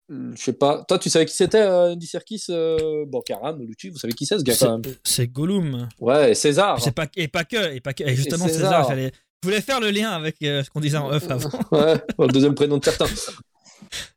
[0.09, 0.83] euh, je sais pas.
[0.87, 4.37] Toi, tu savais qui c'était Andy Serkis euh, Bon, Karam, Lucci, vous savez qui c'est
[4.37, 5.87] ce gars quand même C'est- Gollum.
[5.99, 6.79] Ouais, et César.
[6.81, 7.73] C'est pas, et pas que.
[7.73, 8.03] Et, pas que.
[8.03, 8.91] et justement, César.
[8.93, 9.09] Je
[9.49, 11.49] voulais faire le lien avec euh, ce qu'on disait en off avant.
[11.71, 13.05] Ouais, le deuxième prénom de certains.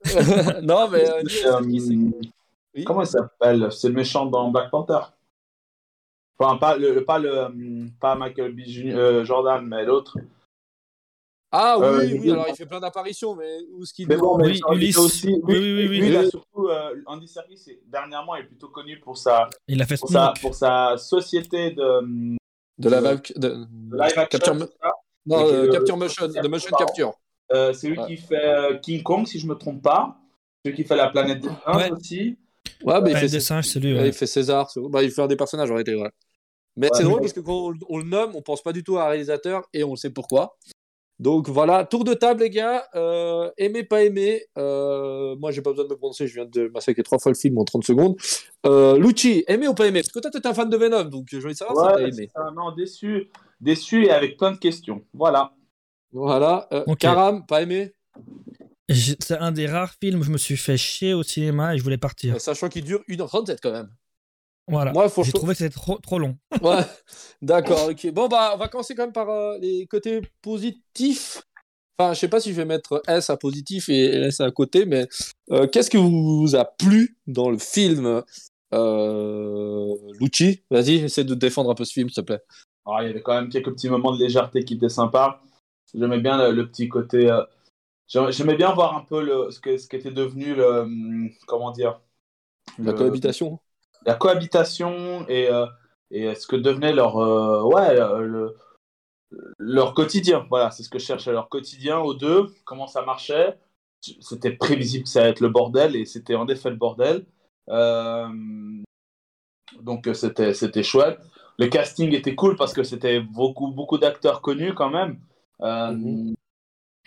[0.63, 1.61] non, mais euh, Euh,
[2.75, 2.85] Oui?
[2.85, 3.69] Comment il s'appelle?
[3.73, 5.01] C'est le méchant dans Black Panther.
[6.39, 8.61] Enfin, pas le, pas le, pas Michael B.
[8.67, 10.19] Jr., euh, Jordan, mais l'autre.
[11.53, 14.37] Ah oui, Euh, oui, alors il fait plein d'apparitions, mais où ce qu'il Mais bon,
[14.37, 14.99] mais Oui, Ulysse.
[14.99, 15.29] aussi.
[15.29, 16.07] Oui, oui, oui, lui, oui.
[16.09, 16.69] il a surtout.
[16.69, 20.35] euh, Andy Serkis, dernièrement, il est plutôt connu pour sa, Il a fait pour sa,
[20.43, 22.37] pour sa société de,
[22.79, 23.33] de la vague.
[23.37, 23.49] De...
[23.49, 24.27] de live action.
[24.29, 24.55] Capture,
[25.25, 26.85] non, euh, capture motion, de motion Pardon.
[26.85, 27.13] capture.
[27.53, 28.07] Euh, c'est lui Ouais.
[28.07, 30.17] qui fait euh, King Kong, si je me trompe pas.
[30.65, 31.91] Celui qui fait la planète des singes Ouais.
[31.93, 32.37] aussi.
[32.85, 33.93] Ouais, mais il fait, des singes, c'est lui.
[33.95, 34.07] ouais, ouais.
[34.09, 34.69] il fait César.
[34.91, 36.11] Bah, il fait un des personnages, en réalité, ouais.
[36.77, 38.83] Mais Ouais, c'est drôle parce que quand on, on le nomme, on pense pas du
[38.85, 40.57] tout à un réalisateur et on sait pourquoi.
[41.19, 42.85] Donc voilà, tour de table, les gars.
[42.95, 44.43] Euh, aimé, pas aimé.
[44.59, 46.27] Euh, moi, j'ai pas besoin de me prononcer.
[46.27, 48.17] Je viens de massacrer trois fois le film en 30 secondes.
[48.67, 50.01] Euh, Lucci, aimé ou pas aimé?
[50.03, 52.11] Parce que toi, t'es un fan de Venom, donc je voulais savoir si t'as Ouais,
[52.11, 52.29] aimé.
[52.55, 53.31] non, déçu.
[53.63, 55.03] Déçu et avec plein de questions.
[55.15, 55.53] Voilà.
[56.13, 56.69] Voilà.
[56.73, 56.99] Euh, Ok.
[56.99, 57.95] Karam, pas aimé
[58.89, 61.83] C'est un des rares films où je me suis fait chier au cinéma et je
[61.83, 62.37] voulais partir.
[62.37, 63.91] Euh, Sachant qu'il dure 1h37 quand même.
[64.69, 64.93] Voilà.
[64.93, 66.37] Moi, faut J'ai trouvé que c'était trop, trop long.
[66.63, 66.81] Ouais,
[67.41, 68.11] d'accord, ok.
[68.13, 71.43] Bon, bah, on va commencer quand même par euh, les côtés positifs.
[71.99, 74.85] Enfin, je sais pas si je vais mettre S à positif et S à côté,
[74.85, 75.07] mais
[75.51, 78.23] euh, qu'est-ce que vous a plu dans le film
[78.75, 80.63] euh, Lucci?
[80.71, 82.41] Vas-y, essaie de défendre un peu ce film, s'il te plaît.
[82.85, 85.41] Alors, il y avait quand même quelques petits moments de légèreté qui étaient sympas.
[85.97, 87.31] J'aimais bien le, le petit côté.
[87.31, 87.43] euh,
[88.09, 90.81] j'aimais bien voir un peu le, ce que ce qu'était devenu le.
[90.83, 92.01] hum, Comment dire
[92.85, 93.61] La le- cohabitation
[94.07, 95.67] la cohabitation et, euh,
[96.11, 98.57] et ce que devenait leur, euh, ouais, euh, le-
[99.59, 100.47] leur quotidien.
[100.49, 103.59] Voilà, c'est ce que je cherchais, leur quotidien aux deux, comment ça marchait.
[104.21, 107.27] C'était prévisible que ça allait être le bordel et c'était en effet le bordel.
[107.69, 108.29] Euh,
[109.81, 111.19] donc euh, c'était c'était chouette.
[111.59, 115.19] Le casting était cool parce que c'était beaucoup, beaucoup d'acteurs connus quand même.
[115.63, 116.35] Euh, Mhm.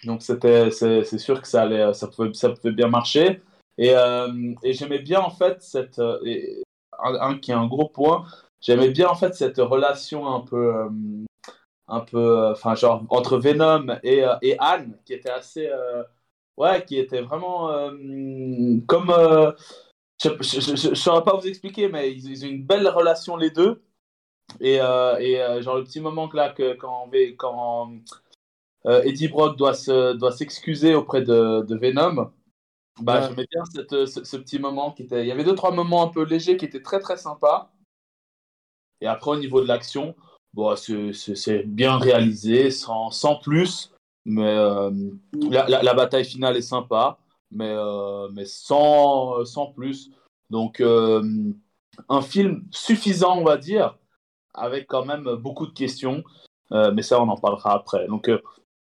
[0.06, 3.42] Donc c'était c'est sûr que ça allait ça pouvait ça pouvait bien marcher
[3.78, 6.64] et, euh, et j'aimais bien en fait cette euh, et
[7.04, 8.26] un, qui est un gros point
[8.62, 10.90] j'aimais bien en fait cette relation un peu euh,
[11.88, 16.04] un peu euh, enfin genre entre Venom et, euh, et Anne qui était assez euh,
[16.58, 17.92] ouais qui était vraiment euh,
[18.88, 19.52] comme euh,
[20.24, 23.82] je, je saurais pas vous expliquer mais ils, ont une belle relation les deux
[24.62, 27.98] et, euh, et euh, genre le petit moment que là que quand euh,
[28.86, 32.32] Eddie Brock doit se doit s'excuser auprès de, de Venom.
[33.02, 33.28] Bah, Ouais.
[33.30, 35.22] j'aimais bien cette, ce, ce petit moment qui était.
[35.24, 37.72] Il y avait deux trois moments un peu légers qui étaient très très sympas.
[39.02, 40.16] Et après au niveau de l'action,
[40.54, 43.92] bon, c'est- bien réalisé, sans, sans plus.
[44.26, 44.92] Mais euh,
[45.50, 47.18] la, la, la bataille finale est sympa,
[47.52, 50.12] mais euh, mais sans sans plus.
[50.50, 51.24] Donc euh,
[52.10, 53.98] un film suffisant, on va dire,
[54.54, 56.24] avec quand même beaucoup de questions.
[56.72, 58.06] Euh, mais ça, on en parlera après.
[58.08, 58.40] Donc, euh,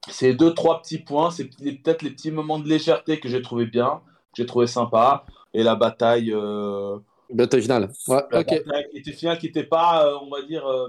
[0.09, 1.31] c'est deux, trois petits points.
[1.31, 4.01] C'est peut-être les petits moments de légèreté que j'ai trouvé bien,
[4.33, 5.25] que j'ai trouvé sympa.
[5.53, 6.97] Et la bataille, euh,
[7.33, 7.89] Bataille finale.
[8.07, 10.87] Ouais, la bataille qui était finale, qui n'était pas, euh, on va dire, euh,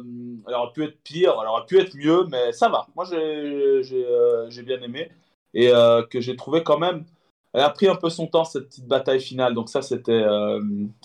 [0.49, 2.87] elle aurait pu être pire, elle aurait pu être mieux, mais ça va.
[2.97, 5.11] Moi, j'ai j'ai, euh, bien aimé.
[5.55, 7.05] Et euh, que j'ai trouvé quand même.
[7.55, 9.53] Elle a pris un peu son temps, cette petite bataille finale.
[9.55, 10.13] Donc, ça, c'était.
[10.13, 10.59] euh,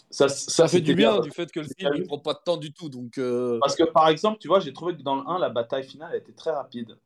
[0.10, 2.40] ça, ça, Ça fait du bien du fait que le film ne prend pas de
[2.46, 2.88] temps du tout.
[2.90, 5.50] Donc, euh, Parce que, par exemple, tu vois, j'ai trouvé que dans le 1, la
[5.50, 6.98] bataille finale était très rapide.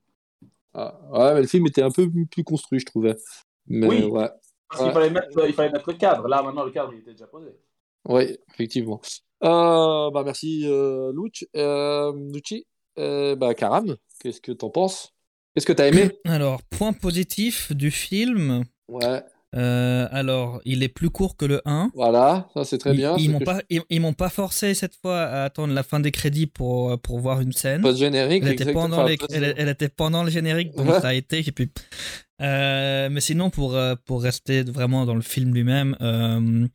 [0.73, 3.15] Ah, ouais, mais le film était un peu plus construit, je trouvais.
[3.67, 4.03] Mais Oui.
[4.03, 4.29] ouais.
[4.69, 4.87] Parce Ouais.
[4.87, 6.27] qu'il fallait mettre, il fallait mettre le cadre.
[6.27, 7.49] Là, maintenant, le cadre, il était déjà posé.
[8.07, 9.01] Oui, effectivement.
[9.43, 11.45] Euh, bah merci euh, Luch.
[11.55, 12.65] Euh, Lucci.
[12.97, 15.13] Euh, bah Karam, qu'est-ce que t'en penses?
[15.53, 16.09] Qu'est-ce que t'as aimé?
[16.25, 18.63] Alors, point positif du film?
[18.87, 19.23] Ouais,
[19.55, 21.91] euh, alors, il est plus court que le 1.
[21.93, 23.15] voilà, ça c'est très Ils- bien.
[23.17, 26.11] Ils, m'ont pas, ils, ils m'ont pas forcé cette fois à attendre la fin des
[26.11, 27.81] crédits pour, pour voir une scène.
[27.81, 30.99] Post-générique, Elle était, pendant les- elle, elle était pendant le générique, donc Ouais.
[31.01, 31.43] ça a été.
[31.43, 31.71] j'ai pu-
[32.41, 36.67] Euh, mais sinon, pour, euh, pour rester vraiment dans le film lui-même, euh,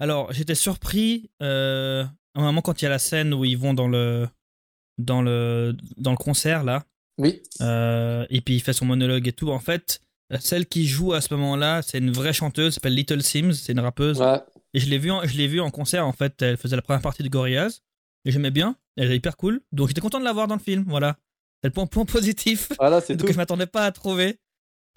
[0.00, 3.56] alors j'étais surpris euh, à un moment quand il y a la scène où ils
[3.56, 4.28] vont dans le,
[4.98, 6.84] dans le, dans le concert là,
[7.18, 9.50] Oui, euh, et puis il fait son monologue et tout.
[9.50, 10.00] En fait,
[10.40, 13.72] celle qui joue à ce moment-là, c'est une vraie chanteuse, elle s'appelle Little Sims, c'est
[13.72, 14.20] une rappeuse.
[14.20, 14.40] ouais.
[14.76, 16.42] Et je l'ai vu, en- je l'ai vu en concert en fait.
[16.42, 17.80] Elle faisait la première partie de Gorillaz.
[18.24, 18.76] Et j'aimais bien.
[18.96, 19.60] Elle est hyper cool.
[19.70, 20.84] Donc j'étais content de la voir dans le film.
[20.88, 21.16] Voilà.
[21.62, 23.24] C'est le point, point positif Voilà, c'est tout.
[23.26, 24.40] que je m'attendais pas à trouver.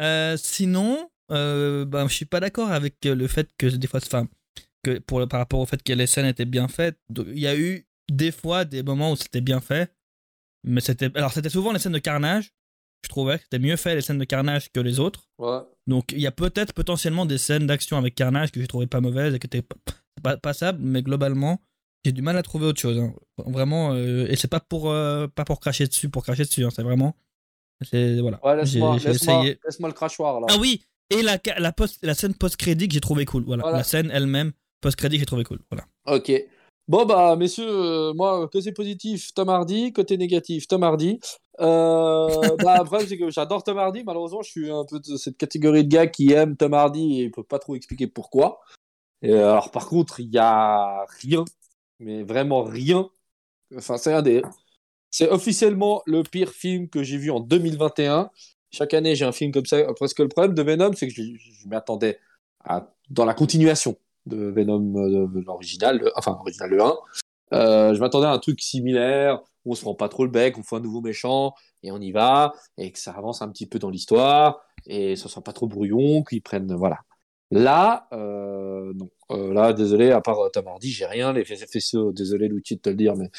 [0.02, 4.28] Euh, sinon, euh, ben, je suis pas d'accord avec le fait que des fois, enfin,
[4.84, 6.98] que pour le- par rapport au fait que les scènes étaient bien faites.
[7.28, 9.94] Il y a eu des fois des moments où c'était bien fait,
[10.64, 12.52] mais c'était alors c'était souvent les scènes de carnage.
[13.04, 15.28] Je trouvais que c'était mieux fait les scènes de carnage que les autres.
[15.38, 15.60] Ouais.
[15.88, 19.00] Donc il y a peut-être potentiellement des scènes d'action avec Carnage que j'ai trouvé pas
[19.02, 19.76] mauvaises et qui étaient pas,
[20.22, 21.62] pas passables, mais globalement
[22.04, 22.98] j'ai du mal à trouver autre chose.
[23.00, 23.14] hein.
[23.38, 26.64] Vraiment, euh, et c'est pas pour euh, pas pour cracher dessus, pour cracher dessus.
[26.66, 27.16] hein, c'est vraiment,
[27.92, 28.40] voilà.
[28.46, 30.48] Ouais, laisse-moi le crachoir là.
[30.50, 33.44] Ah oui, et la la, post, la scène post crédit que j'ai trouvé cool.
[33.44, 33.78] Voilà, Voilà.
[33.80, 35.60] la scène elle-même post crédit que j'ai trouvé cool.
[35.72, 35.86] Voilà.
[36.06, 36.32] Ok.
[36.88, 39.92] Bon, bah, messieurs, euh, moi, côté positif, Tom Hardy.
[39.92, 41.20] Côté négatif, Tom Hardy.
[41.60, 42.30] Euh,
[42.64, 44.04] bah, après, c'est que j'adore Tom Hardy.
[44.06, 47.26] Malheureusement, je suis un peu de cette catégorie de gars qui aiment Tom Hardy et
[47.26, 48.62] ne peut pas trop expliquer pourquoi.
[49.22, 51.44] Et, euh, alors, par contre, il y a rien,
[52.00, 53.10] mais vraiment rien.
[53.76, 54.42] Enfin, c'est un des.
[55.12, 58.32] C'est officiellement le pire film que j'ai vu en 2021.
[58.72, 59.94] Chaque année, j'ai un film comme ça.
[59.96, 62.20] Presque le problème de Venom, c'est que je, je m'attendais
[62.64, 66.96] à, dans la continuation de Venom, euh, l'original, le- enfin, original le 1.
[67.54, 70.58] Euh, je m'attendais à un truc similaire où on se rend pas trop le bec,
[70.58, 73.66] on fait un nouveau méchant et on y va et que ça avance un petit
[73.66, 77.00] peu dans l'histoire et ça soit pas trop brouillon, qu'ils prennent voilà.
[77.52, 79.10] Là, euh, non.
[79.32, 81.32] Euh, là, désolé, à part Hardy, j'ai rien.
[81.34, 83.30] Les spéciaux, désolé Luigi de te le dire, mais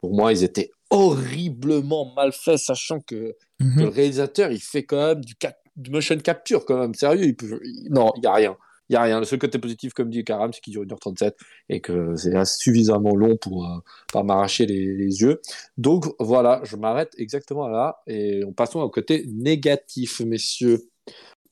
[0.00, 3.88] pour moi, ils étaient horriblement mal faits, sachant que, que le Mhm.
[3.88, 6.94] réalisateur, il fait quand même du, cap- du motion capture, quand même.
[6.94, 7.60] Sérieux, il peut...
[7.64, 8.56] il- non, il y a rien.
[8.88, 9.20] Il y a rien.
[9.20, 11.36] Le seul côté positif, comme dit Karam, c'est qu'il dure 1h37
[11.68, 13.78] et que c'est suffisamment long pour euh,
[14.12, 15.40] pas m'arracher les, les yeux.
[15.78, 20.82] Donc voilà, je m'arrête exactement là et on passons au côté négatif, messieurs.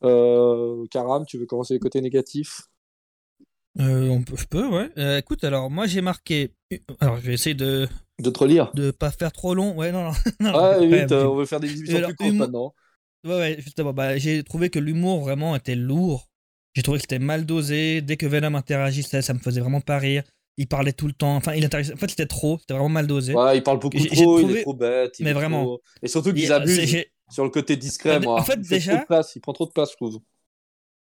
[0.05, 2.63] Euh, Karam, tu veux commencer les côtés négatifs?
[3.79, 4.91] Euh, on peut, je peux, ouais.
[4.99, 6.55] Euh, écoute, alors moi j'ai marqué.
[6.99, 7.89] Alors je vais essayer de
[8.19, 9.77] De te relire de pas faire trop long.
[9.77, 10.13] Ouais, non, non.
[10.41, 12.75] non Ouais, ouais, vite, euh, on veut faire des émissions plus courtes maintenant.
[13.25, 13.93] ouais, ouais, justement.
[13.93, 16.30] Bah, j'ai trouvé que l'humour vraiment était lourd.
[16.75, 18.01] J'ai trouvé que c'était mal dosé.
[18.03, 20.23] Dès que Venom interagissait, ça me faisait vraiment pas rire.
[20.57, 21.37] Il parlait tout le temps.
[21.37, 21.95] Enfin, il interagissait.
[21.95, 22.59] En fait, c'était trop.
[22.59, 23.35] C'était vraiment mal dosé.
[23.35, 25.19] Ouais, il parle beaucoup trop, il est trop bête.
[25.19, 25.65] il Mais est vraiment.
[25.65, 28.43] trop- Et surtout Il- qu'ils c'est- abusent sur le côté discret, En moi.
[28.45, 30.21] fait, il déjà- trop de place, il prend trop de place, je trouve.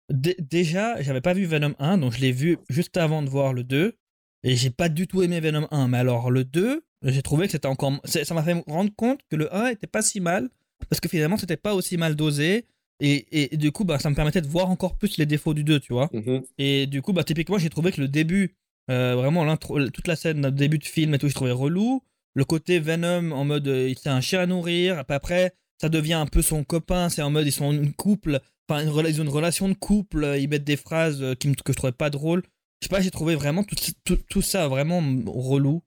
[0.09, 3.53] Dé- déjà, j'avais pas vu Venom 1, donc je l'ai vu juste avant de voir
[3.53, 3.97] le 2.
[4.43, 5.87] Et j'ai pas du tout aimé Venom 1.
[5.87, 7.93] Mais alors, le 2, j'ai trouvé que c'était encore.
[8.05, 10.49] Ça m'a fait me rendre compte que le 1 était pas si mal.
[10.89, 12.65] Parce que finalement, c'était pas aussi mal dosé.
[13.03, 15.63] Et, et du coup, bah, ça me permettait de voir encore plus les défauts du
[15.63, 16.07] 2, tu vois.
[16.13, 16.43] Mhm.
[16.59, 18.55] Et du coup, bah, typiquement, j'ai trouvé que le début,
[18.91, 22.03] euh, vraiment l'intro, toute la scène, le début de film et tout, je trouvais relou.
[22.35, 25.03] Le côté Venom en mode, euh, c'est un chien à nourrir.
[25.09, 27.09] Après, ça devient un peu son copain.
[27.09, 30.35] C'est en mode, ils sont une couple, enfin, une, ils ont une relation de couple.
[30.39, 32.43] Ils mettent des phrases euh, qui que je trouvais pas drôles.
[32.81, 35.81] Je sais pas, j'ai trouvé vraiment tout, tout, tout ça vraiment relou.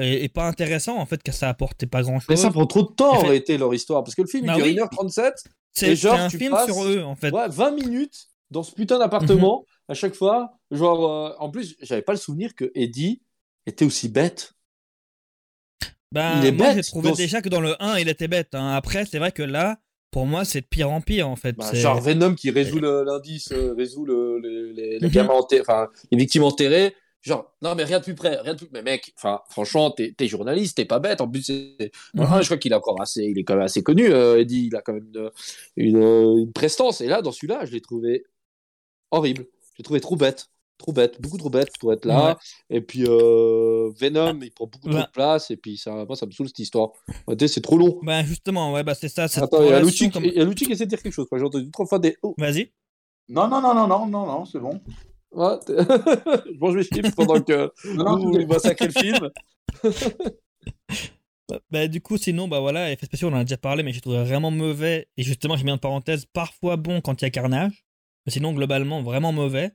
[0.00, 2.42] Et, et pas intéressant, en fait, que ça apportait pas grand Mais chose.
[2.42, 4.04] ça prend trop de temps, En réalité, leur histoire.
[4.04, 5.08] Parce que le film, Bah il dure oui.
[5.08, 5.32] 1h37.
[5.78, 7.30] C'est un tu film passes- sur eux, en fait.
[7.32, 10.58] Ouais, 20 minutes dans ce putain d'appartement, à chaque fois.
[10.70, 13.20] Genre, euh, en plus, j'avais pas le souvenir que Eddie
[13.66, 14.54] était aussi bête.
[16.12, 18.28] Ben, Il est moi, j'ai bête trouvé dans déjà que dans le 1, il était
[18.28, 18.54] bête.
[18.54, 18.70] hein.
[18.74, 19.78] Après, c'est vrai que là,
[20.10, 21.52] pour moi, c'est de pire en pire, en fait.
[21.52, 25.12] Bah, genre Venom qui résout l'indice, euh, résout le- le- les, les Mhm.
[25.12, 26.94] gamins enterrés, enfin, les victimes enterrées.
[27.20, 28.68] Genre, non, mais rien de plus près, rien de plus.
[28.72, 31.20] Mais mec, enfin, franchement, t'es es journaliste, t'es pas bête.
[31.20, 31.50] En plus.
[32.16, 34.06] Ah, je crois qu'il est encore assez, il est quand même assez connu.
[34.12, 35.30] euh, Eddie, il a quand même une,
[35.76, 37.00] une, une prestance.
[37.00, 38.24] Et là, dans celui-là, je l'ai trouvé
[39.10, 39.46] horrible.
[39.72, 40.46] Je l'ai trouvé trop bête,
[40.78, 42.38] trop bête, beaucoup trop bête pour être là.
[42.70, 45.50] Et puis euh, Venom, il prend beaucoup trop de place.
[45.50, 46.90] Et puis ça, moi, ça me saoule cette histoire.
[47.48, 47.98] C'est trop long.
[48.02, 49.26] Ben, justement, ouais, bah, c'est ça.
[49.26, 51.26] cette Attends, il y a comme- Luchi qui essaie de dire quelque chose.
[51.32, 52.16] J'ai entendu trois fois des.
[52.22, 52.70] Oh, Vas-y.
[53.28, 54.80] Non, non, non, non, non, non, non, c'est bon.
[55.32, 59.30] Ouais, je mange mes chips pendant que vous, massacrez le film.
[61.48, 63.92] Bah, bah, du coup, sinon, bah voilà, effets spéciaux, on en a déjà parlé, mais
[63.92, 65.08] j'ai trouvé vraiment mauvais.
[65.16, 67.84] Et justement, j'ai mis en parenthèse, parfois bon quand il y a carnage.
[68.26, 69.72] Mais sinon, globalement, vraiment mauvais.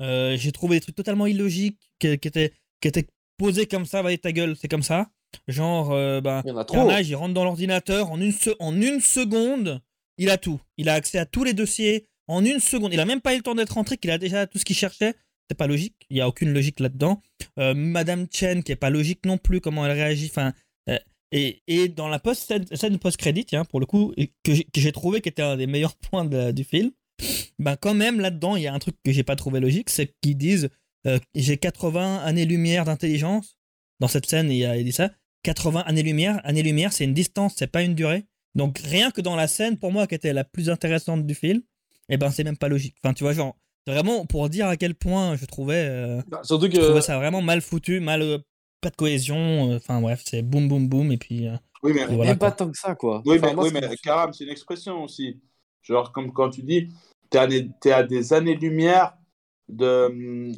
[0.00, 3.06] Euh, j'ai trouvé des trucs totalement illogiques qui, qui étaient, qui étaient
[3.38, 5.08] posés comme ça, va ta gueule, c'est comme ça.
[5.48, 6.76] Genre, euh, bah, Il y en a trop.
[6.76, 9.80] Carnage, il rentre dans l'ordinateur en une, se- en une seconde,
[10.18, 10.60] il a tout.
[10.76, 12.92] Il a accès à tous les dossiers en une seconde.
[12.92, 14.76] Il a même pas eu le temps d'être rentré, qu'il a déjà tout ce qu'il
[14.76, 15.14] cherchait.
[15.48, 16.06] C'est pas logique.
[16.10, 17.20] Il y a aucune logique là-dedans.
[17.58, 20.28] Euh, Madame Chen, qui est pas logique non plus, comment elle réagit.
[20.30, 20.54] Enfin,
[20.88, 20.98] euh,
[21.32, 25.28] et, et dans la post scène, post-crédit, tiens, pour le coup, que j'ai- trouvé qui
[25.28, 26.92] était un des meilleurs points du film,
[27.58, 30.14] ben quand même là-dedans, il y a un truc que j'ai pas trouvé logique, c'est
[30.20, 30.70] qu'ils disent
[31.06, 33.58] euh, j'ai 80 années-lumière d'intelligence.
[34.00, 35.10] Dans cette scène, il, a, dit ça.
[35.44, 38.24] 80 années-lumière, années-lumière, c'est une distance, c'est pas une durée.
[38.54, 41.62] Donc rien que dans la scène, pour moi, qui était la plus intéressante du film,
[42.08, 42.96] eh ben c'est même pas logique.
[43.02, 46.66] Enfin, tu vois, genre, vraiment pour dire à quel point je trouvais, euh, Bah, surtout
[46.66, 47.04] je trouvais que.
[47.04, 48.38] ça vraiment mal foutu, mal, euh,
[48.80, 49.72] pas de cohésion.
[49.72, 51.46] euh, Enfin bref, c'est boum boum boum et puis.
[51.48, 53.22] euh, Oui, mais, Et voilà, même pas tant que ça, quoi.
[53.26, 55.40] oui, Enfin, mais, moi, oui, c'est- mais Karam, c'est une expression aussi.
[55.82, 56.88] Genre, comme quand tu dis,
[57.28, 59.16] t'es à, des- à des années-lumière
[59.68, 60.08] de,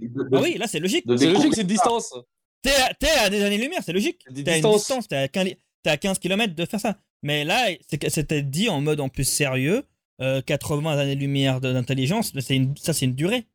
[0.01, 1.05] de, de- Ah oui, là c'est logique.
[1.17, 2.15] C'est logique, c'est distance.
[2.63, 4.25] T'es à, à des années-lumière, c'est logique.
[4.35, 5.49] T'es à une distance, t'es à 15,
[5.83, 6.97] t'es à 15 km de faire ça.
[7.23, 7.69] Mais là,
[8.09, 9.85] c'était dit en mode en plus sérieux.
[10.23, 13.47] Euh, 80 années-lumière de- d'intelligence, mais c'est une- ça c'est une durée.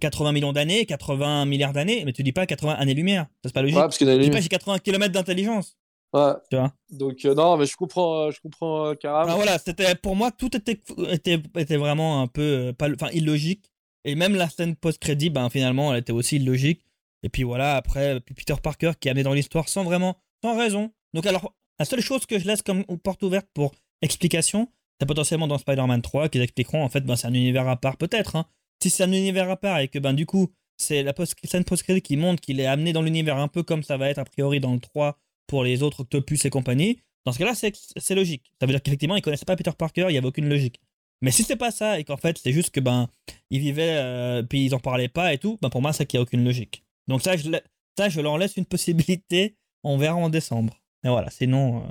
[0.00, 3.24] 80 millions d'années, 80 milliards d'années, mais tu dis pas 80 années-lumière.
[3.24, 3.76] Ça, C'est pas logique.
[3.76, 5.76] Ouais, parce que tu dis pas j'ai 80 km d'intelligence.
[6.14, 6.32] Ouais.
[6.50, 6.72] Tu vois?
[6.90, 8.94] Donc, euh, non, mais je comprends, euh, je comprends euh.
[9.04, 13.10] Enfin, voilà, c'était pour moi tout était était, était vraiment un peu euh, pas, enfin
[13.12, 13.70] illogique
[14.04, 16.80] et même la scène post crédit ben finalement elle était aussi illogique.
[17.22, 20.90] Et puis voilà, après, Peter Parker qui est amené dans l'histoire sans vraiment, sans raison.
[21.12, 25.46] Donc alors, la seule chose que je laisse comme porte ouverte pour explication, c'est potentiellement
[25.46, 28.36] dans Spider-Man 3 qu'ils expliqueront en fait, ben, c'est un univers à part peut-être.
[28.36, 28.46] Hein.
[28.82, 32.00] Si c'est un univers à part et que ben du coup, c'est la scène post
[32.00, 34.60] qui montre qu'il est amené dans l'univers un peu comme ça va être a priori
[34.60, 38.52] dans le 3 pour les autres Octopus et compagnie, dans ce cas-là, c'est logique.
[38.60, 40.80] Ça veut dire qu'effectivement, ils connaissaient pas Peter Parker, il n'y avait aucune logique.
[41.22, 43.08] Mais si c'est pas ça et qu'en fait c'est juste que ben
[43.50, 46.18] ils vivaient euh, puis ils en parlaient pas et tout, ben pour moi c'est qu'il
[46.18, 46.84] n'y a aucune logique.
[47.08, 47.50] Donc ça je,
[47.96, 50.78] ça je leur laisse une possibilité, on verra en décembre.
[51.04, 51.88] Et voilà, sinon euh,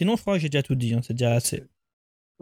[0.00, 1.64] sinon je crois que j'ai déjà tout dit, hein, c'est déjà assez.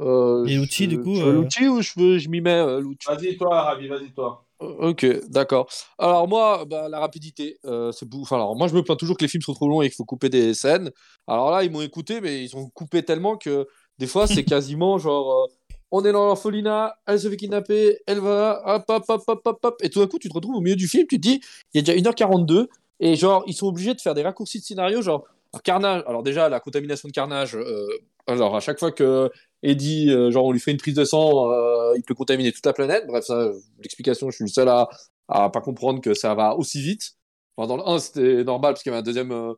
[0.00, 1.20] Euh, et l'outil du coup.
[1.20, 2.64] L'outil ou je, je m'y mets
[3.06, 4.44] Vas-y toi Ravi, vas-y toi.
[4.60, 5.68] Ok, d'accord.
[5.98, 9.28] Alors moi, bah, la rapidité, c'est enfin, alors moi je me plains toujours que les
[9.28, 10.90] films sont trop longs et qu'il faut couper des scènes.
[11.26, 13.66] Alors là, ils m'ont écouté, mais ils ont coupé tellement que
[13.98, 15.48] des fois c'est quasiment genre
[15.96, 19.58] on est dans l'orphelinat, elle se fait kidnapper, elle va, hop, hop, hop, hop, hop,
[19.62, 21.40] hop, et tout d'un coup, tu te retrouves au milieu du film, tu te dis,
[21.72, 22.66] il y a déjà 1h42,
[22.98, 25.24] et genre, ils sont obligés de faire des raccourcis de scénario, genre,
[25.62, 27.86] Carnage, alors déjà, la contamination de Carnage, euh,
[28.26, 29.30] alors à chaque fois que
[29.64, 32.66] Eddie, euh, genre, on lui fait une prise de sang, euh, il peut contaminer toute
[32.66, 34.88] la planète, bref, ça, l'explication, je suis le seul à,
[35.28, 37.12] à pas comprendre que ça va aussi vite.
[37.56, 39.54] Enfin, dans le 1, c'était normal, parce qu'il y avait un deuxième, un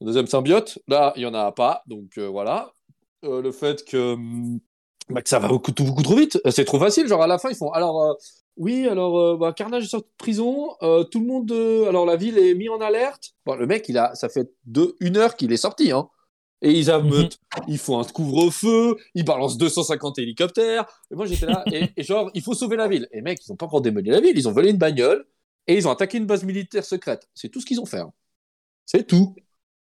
[0.00, 2.72] deuxième symbiote, là, il y en a pas, donc voilà.
[3.22, 4.60] le fait que hum,
[5.08, 6.40] bah, que ça va beaucoup, beaucoup trop vite.
[6.50, 7.06] C'est trop facile.
[7.06, 8.14] Genre à la fin, ils font alors euh,
[8.56, 10.70] oui, alors euh, bah, Carnage est sorti de prison.
[10.82, 11.52] Euh, tout le monde,
[11.88, 13.32] alors la ville est mise en alerte.
[13.44, 16.08] Bon, le mec, il a, ça fait deux, une heure qu'il est sorti, hein.
[16.62, 17.64] Et ils ameutent, mhm.
[17.68, 20.86] ils font un couvre-feu, ils balancent 250 hélicoptères.
[21.10, 23.08] Et moi j'étais là, et, genre, il faut sauver la ville.
[23.12, 25.26] Et mec, ils ont pas encore démoli la ville, ils ont volé une bagnole
[25.66, 27.28] et ils ont attaqué une base militaire secrète.
[27.34, 28.00] C'est tout ce qu'ils ont fait.
[28.00, 28.12] Hein.
[28.86, 29.34] C'est tout.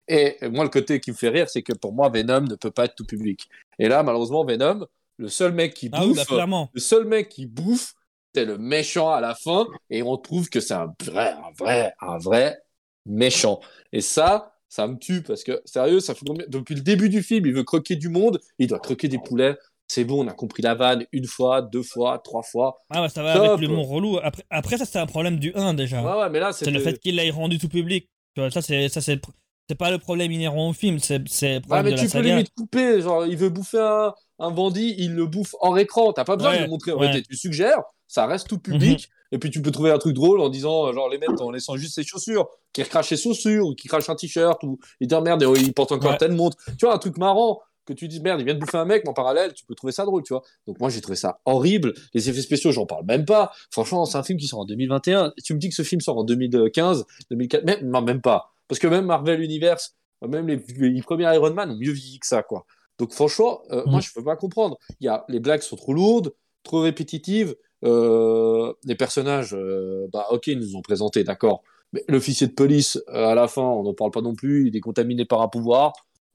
[0.08, 2.70] Et moi, le côté qui me fait rire, c'est que pour moi, Venom ne peut
[2.70, 3.48] pas être tout public.
[3.78, 7.94] Et là, malheureusement, Venom, le seul mec qui ah bouffe, le seul mec qui bouffe,
[8.34, 11.94] c'est le méchant à la fin, et on trouve que c'est un vrai, un vrai,
[12.00, 12.58] un vrai
[13.06, 13.60] méchant.
[13.92, 17.46] Et ça, ça me tue parce que sérieux, ça fait depuis le début du film,
[17.46, 19.56] il veut croquer du monde, il doit croquer des poulets.
[19.86, 22.80] C'est bon, on a compris la vanne une fois, deux fois, trois fois.
[22.90, 24.18] Ah ouais, ça va avec le mot relou.
[24.20, 26.02] Après, après ça, c'est un problème du 1 déjà.
[26.02, 28.10] Ouais, ouais, mais là, c'est le fait qu'il l'ait rendu tout public.
[28.50, 29.20] Ça, c'est ça, c'est
[29.68, 33.00] c'est pas le problème inhérent au film, c'est le problème mais tu peux limite couper,
[33.00, 36.56] genre il veut bouffer un, un bandit, il le bouffe en écran, t'as pas besoin
[36.56, 39.13] de le montrer en réalité, tu suggères, ça reste tout public, mhm.
[39.32, 41.76] Et puis tu peux trouver un truc drôle en disant, genre les mettre en laissant
[41.76, 45.14] juste ses chaussures, qui crache ses chaussures, ou qui crache un t-shirt, ou il dit
[45.22, 48.40] merde, il porte encore telle montre, tu vois, un truc marrant, que tu dis merde,
[48.40, 50.32] il vient de bouffer un mec, mais en parallèle, tu peux trouver ça drôle, tu
[50.32, 50.42] vois.
[50.66, 51.94] Donc moi, j'ai trouvé ça horrible.
[52.14, 53.52] Les effets spéciaux, j'en parle même pas.
[53.70, 55.32] Franchement, c'est un film qui sort en 2021.
[55.44, 58.52] Tu me dis que ce film sort en 2015, 2004, même, non, même pas.
[58.68, 59.94] Parce que même Marvel Universe,
[60.26, 60.56] même les,
[61.02, 62.64] premiers Iron Man ont mieux vieilli que ça, quoi.
[62.98, 64.02] Donc franchement, euh, moi, mm.
[64.02, 64.78] je peux pas comprendre.
[65.00, 66.32] Il y a, les blagues sont trop lourdes,
[66.64, 67.54] trop répétitives.
[67.84, 71.62] Euh, les personnages, euh, bah ok, ils nous ont présenté, d'accord.
[71.92, 74.66] Mais l'officier de police, à la fin, on n'en parle pas non plus.
[74.66, 75.92] Il est contaminé par un pouvoir.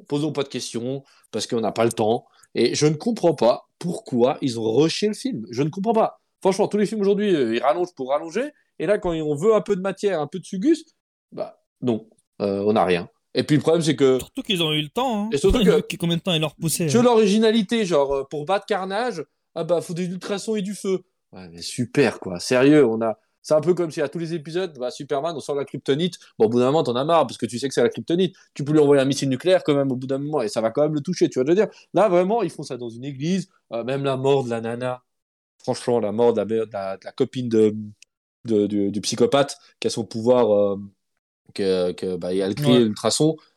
[0.07, 2.25] Posons pas de questions parce qu'on n'a pas le temps.
[2.55, 5.45] Et je ne comprends pas pourquoi ils ont rushé le film.
[5.51, 6.21] Je ne comprends pas.
[6.41, 8.51] Franchement, tous les films aujourd'hui, ils rallongent pour rallonger.
[8.79, 10.85] Et là, quand on veut un peu de matière, un peu de sugus,
[11.31, 12.07] bah non.
[12.41, 13.09] Euh, on n'a rien.
[13.33, 14.17] Et puis le problème, c'est que.
[14.19, 15.25] Surtout qu'ils ont eu le temps.
[15.25, 15.29] Hein.
[15.31, 15.95] Et surtout que.
[15.97, 19.23] Combien de temps ils leur poussaient Que l'originalité, genre, euh, pour battre Carnage,
[19.55, 21.03] ah bah, faut des ultrasons et du feu.
[21.31, 22.39] Ouais, mais super, quoi.
[22.39, 23.17] Sérieux, on a.
[23.41, 26.19] C'est un peu comme si à tous les épisodes, bah, Superman, on sort la kryptonite.
[26.37, 27.89] Bon, au bout d'un moment, t'en as marre parce que tu sais que c'est la
[27.89, 28.35] kryptonite.
[28.53, 30.61] Tu peux lui envoyer un missile nucléaire quand même au bout d'un moment et ça
[30.61, 31.67] va quand même le toucher, tu vois, je veux dire.
[31.93, 33.49] Là, vraiment, ils font ça dans une église.
[33.71, 35.03] Euh, même la mort de la nana.
[35.59, 37.75] Franchement, la mort de la, copine de,
[38.45, 40.77] du, psychopathe qui a son pouvoir
[41.53, 42.49] que, que bah, il a.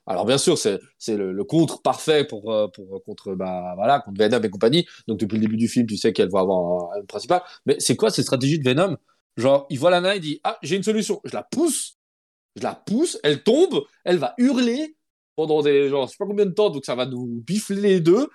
[0.06, 4.42] Alors bien sûr, c'est le, contre parfait pour, euh, pour contre bah voilà contre Venom
[4.42, 4.86] et compagnie.
[5.06, 7.42] Donc depuis le début du film, tu sais qu'elle va avoir un, principal.
[7.66, 8.96] Mais c'est quoi cette stratégie de Venom?
[9.36, 11.20] Genre, il voit Lana, il dit ah j'ai une solution.
[11.24, 11.98] Je la pousse,
[12.56, 14.96] je la pousse, elle tombe, elle va hurler
[15.36, 18.00] pendant des genre je sais pas combien de temps, donc ça va nous bifler les
[18.00, 18.28] deux.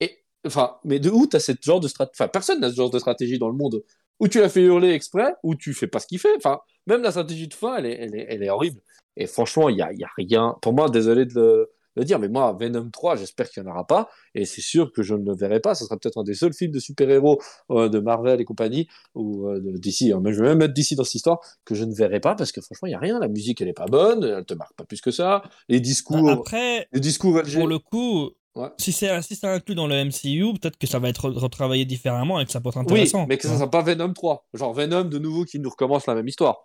[0.00, 2.90] Et enfin, mais de où t'as cette genre de stratégie Enfin, personne n'a ce genre
[2.90, 3.82] de stratégie dans le monde.
[4.20, 6.34] Ou tu la fais hurler exprès, ou tu fais pas ce qu'il fait.
[6.36, 8.80] Enfin, même la stratégie de fin, elle est, elle est horrible.
[9.16, 10.56] Et franchement, il n'y a, y a, rien.
[10.62, 13.86] Pour moi, désolé de le, dire, mais moi, Venom 3, j'espère qu'il n'y en aura
[13.86, 14.08] pas.
[14.34, 15.74] Et c'est sûr que je ne le verrai pas.
[15.74, 19.46] Ce sera peut-être un des seuls films de super-héros euh, de Marvel et compagnie, ou
[19.46, 20.12] euh, d'ici.
[20.12, 20.20] Hein.
[20.26, 22.60] je vais même mettre d'ici dans cette histoire, que je ne verrai pas parce que
[22.60, 23.20] franchement, il n'y a rien.
[23.20, 24.24] La musique, elle n'est pas bonne.
[24.24, 25.42] Elle te marque pas plus que ça.
[25.68, 26.28] Les discours.
[26.28, 28.30] Après, les discours pour le coup.
[28.78, 32.38] Si c'est si ça inclus dans le MCU, peut-être que ça va être retravaillé différemment
[32.38, 33.22] et que ça peut être intéressant.
[33.22, 34.46] Oui, mais que ça ne sera pas Venom 3.
[34.54, 36.62] Genre Venom de nouveau qui nous recommence la même histoire.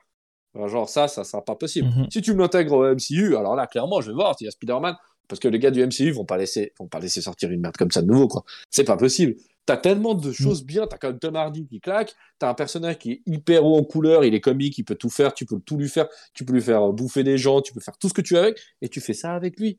[0.68, 1.88] Genre ça, ça sera pas possible.
[1.90, 2.08] Mhm.
[2.10, 4.52] Si tu me l'intègres au MCU, alors là, clairement, je vais voir s'il y a
[4.52, 4.96] Spider-Man,
[5.28, 7.78] parce que les gars du MCU vont pas laisser, vont pas laisser sortir une merde
[7.78, 8.44] comme ça de nouveau, quoi.
[8.70, 9.36] C'est pas possible.
[9.66, 12.98] T'as tellement de choses bien, t'as quand même Tom Hardy qui claque, t'as un personnage
[12.98, 15.60] qui est hyper haut en couleur, il est comique, il peut tout faire, tu peux
[15.60, 18.16] tout lui faire, tu peux lui faire bouffer des gens, tu peux faire tout ce
[18.16, 19.78] que tu veux avec, et tu fais ça avec lui.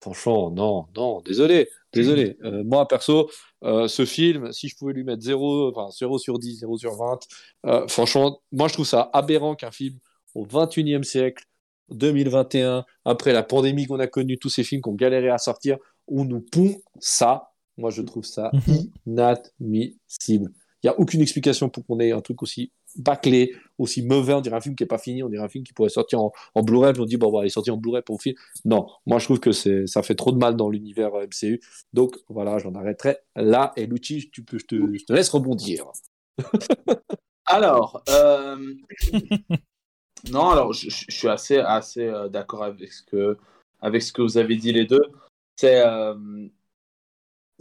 [0.00, 2.36] Franchement, non, non, désolé, désolé.
[2.44, 3.30] Euh, moi, perso,
[3.64, 6.94] euh, ce film, si je pouvais lui mettre 0, enfin 0 sur 10, 0 sur
[6.96, 7.20] 20,
[7.66, 9.98] euh, franchement, moi je trouve ça aberrant qu'un film
[10.34, 11.44] au 21e siècle,
[11.90, 15.78] 2021, après la pandémie qu'on a connue, tous ces films qu'on galérait à sortir,
[16.08, 18.90] où nous pond ça moi, je trouve ça Mhm.
[19.06, 20.52] inadmissible.
[20.82, 24.34] Il n'y a aucune explication pour qu'on ait un truc aussi bâclé, aussi mauvais.
[24.34, 26.20] On dirait un film qui n'est pas fini, on dirait un film qui pourrait sortir
[26.20, 28.20] en, en Blu-ray, puis on dit, bon, bah, il est sorti en Blu-ray pour le
[28.22, 28.36] film.
[28.66, 31.60] Non, moi, je trouve que ça fait trop de mal dans l'univers euh, MCU.
[31.94, 33.72] Donc, voilà, j'en arrêterai là.
[33.76, 35.86] Et Lucci, tu peux, je, te, je te laisse rebondir.
[37.46, 38.56] Alors, euh,
[40.30, 43.36] non, alors je, suis assez, assez euh, d'accord avec ce que,
[43.80, 45.02] avec ce que vous avez dit les deux.
[45.56, 46.14] C'est, euh,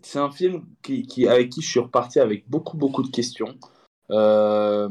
[0.02, 3.56] c'est un film qui, qui, avec qui je suis reparti avec beaucoup, beaucoup de questions.
[4.12, 4.90] Euh,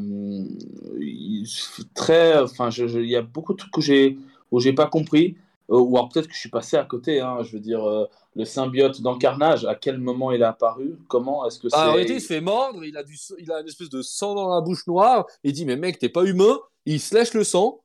[0.99, 1.47] il-
[1.95, 4.19] très, enfin, il y a beaucoup de trucs que j'ai,
[4.51, 5.37] où j'ai pas compris,
[5.69, 7.21] ou alors peut-être que je suis passé à côté.
[7.21, 10.99] hein, je veux dire, le symbiote d'encarnage, à quel moment il est apparu?
[11.09, 13.51] Comment est-ce que c'est Bah, en réalité, il se fait mordre, il a, du, il
[13.53, 15.27] a une espèce de sang dans la bouche noire.
[15.45, 16.59] Il dit, mais mec, t'es pas humain.
[16.87, 17.81] Il se lèche le sang.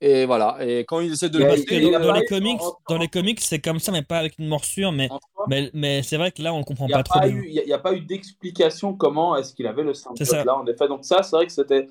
[0.00, 0.58] Et voilà.
[0.60, 1.50] Et quand il essaie de le dans,
[1.96, 4.92] a dans les comics, dans les comics, c'est comme ça, mais pas avec une morsure.
[4.92, 5.08] Mais,
[5.48, 7.78] mais, mais c'est vrai que là, on le comprend n'y pas trop il y a-
[7.78, 10.10] pas eu d'explication comment est-ce qu'il avait le ça.
[10.44, 10.86] là, en effet.
[10.88, 11.88] Donc ça, c'est vrai que c'était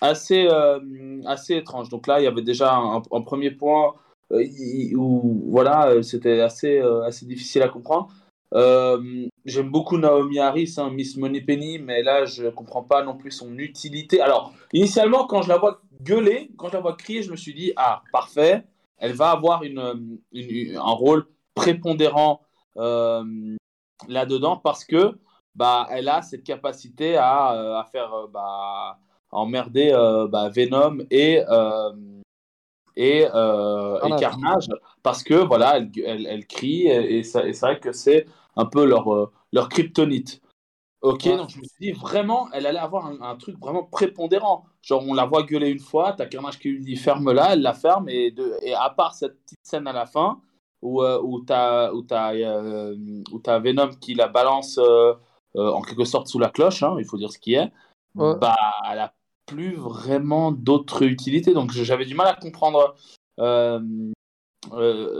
[0.00, 0.78] assez, euh,
[1.26, 1.88] assez étrange.
[1.88, 3.94] Donc là, il y avait déjà un, un premier point
[4.32, 4.44] euh,
[4.94, 8.08] où voilà, euh, c'était assez, euh, assez difficile à comprendre.
[8.54, 13.30] Euh, J'aime beaucoup Naomi Harris, hein, Miss Moneypenny, mais là, je comprends pas non plus
[13.30, 14.20] son utilité.
[14.20, 17.54] Alors, initialement, quand je la vois gueuler, quand je la vois crier, je me suis
[17.54, 18.64] dit, ah, parfait,
[18.98, 22.42] elle va avoir une, une- un rôle prépondérant
[22.76, 23.24] euh,
[24.08, 25.18] là-dedans parce que
[25.54, 28.98] bah, elle a cette capacité à, euh, à faire bah,
[29.32, 29.90] à emmerder
[30.30, 31.40] bah, Venom et,
[32.96, 34.68] et, euh, et Carnage.
[35.02, 38.26] Parce que voilà, elle, elle, elle crie et, et c'est vrai que c'est
[38.56, 40.40] un peu leur, euh, leur kryptonite.
[41.02, 41.36] Ok, Ouais.
[41.38, 44.66] donc je me suis dit vraiment, elle allait avoir un, un truc vraiment prépondérant.
[44.82, 47.72] Genre, on la voit gueuler une fois, t'as Carnage qui lui dit ferme-la, elle la
[47.72, 50.40] ferme, et, de, et à part cette petite scène à la fin
[50.82, 52.94] où, euh, où t'as euh,
[53.60, 55.14] Venom qui la balance euh,
[55.54, 57.72] en quelque sorte sous la cloche, hein, il faut dire ce qui est,
[58.16, 58.34] Ouais.
[58.40, 58.56] bah,
[58.90, 59.14] elle a
[59.46, 61.54] plus vraiment d'autres utilités.
[61.54, 62.94] Donc j'avais du mal à comprendre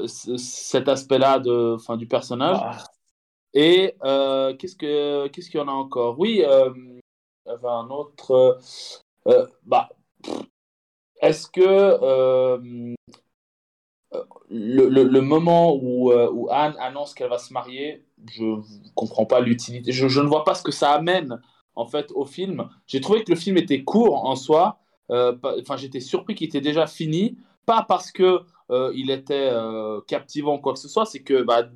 [0.07, 2.59] cet aspect-là du personnage.
[2.61, 2.77] Ah.
[3.55, 6.19] Et euh, qu'est-ce que qu'est-ce qu'il y en a encore?
[6.19, 6.73] Oui, euh,
[7.47, 8.59] un autre.
[9.27, 9.89] euh, bah,
[11.23, 12.59] est-ce que euh,
[14.49, 18.61] le, le, le moment où, où Anne annonce qu'elle va se marier, je ne
[18.95, 19.93] comprends pas l'utilité.
[19.93, 21.41] Je, je ne vois pas ce que ça amène
[21.75, 22.69] en fait au film.
[22.87, 24.79] J'ai trouvé que le film était court en soi.
[25.09, 27.37] Enfin, j'étais surpris qu'il était déjà fini,
[27.67, 28.41] pas parce que
[28.95, 29.51] il était
[30.07, 31.69] captivant ou quoi que ce soit, c'est que bah,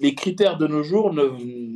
[0.00, 1.24] les critères de nos jours ne,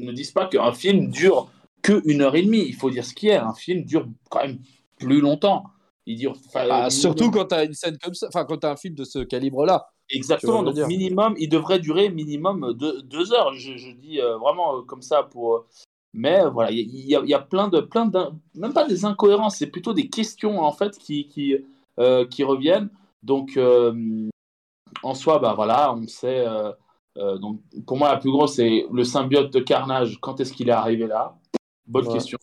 [0.07, 1.49] ne disent pas qu'un film dure
[1.83, 2.65] que une heure et demie.
[2.67, 3.37] Il faut dire ce qui est.
[3.37, 4.59] Un film dure quand même
[4.99, 5.65] plus longtemps.
[6.07, 6.35] Il dure.
[6.57, 8.95] euh, surtout quand tu as une scène comme ça, enfin, quand tu as un film
[8.95, 9.87] de ce calibre-là.
[10.11, 10.87] Exactement, donc dire.
[10.87, 15.01] minimum, il devrait durer minimum deux, deux heures, je, je dis euh, vraiment euh, comme
[15.01, 15.55] ça pour...
[15.55, 15.67] euh,
[16.13, 17.81] Mais euh, voilà, il y, a- y a plein de...
[17.81, 18.11] Plein
[18.55, 21.57] même pas des incohérences, c'est plutôt des questions en fait qui, qui,
[22.31, 22.91] qui reviennent.
[23.23, 23.59] Donc
[25.03, 26.45] en soi, bah voilà, on sait...
[27.17, 30.69] euh, donc pour moi, la plus grosse, c'est le symbiote de Carnage, quand est-ce qu'il
[30.69, 31.37] est arrivé là?
[31.87, 32.15] Bonne Ouais.
[32.15, 32.39] question.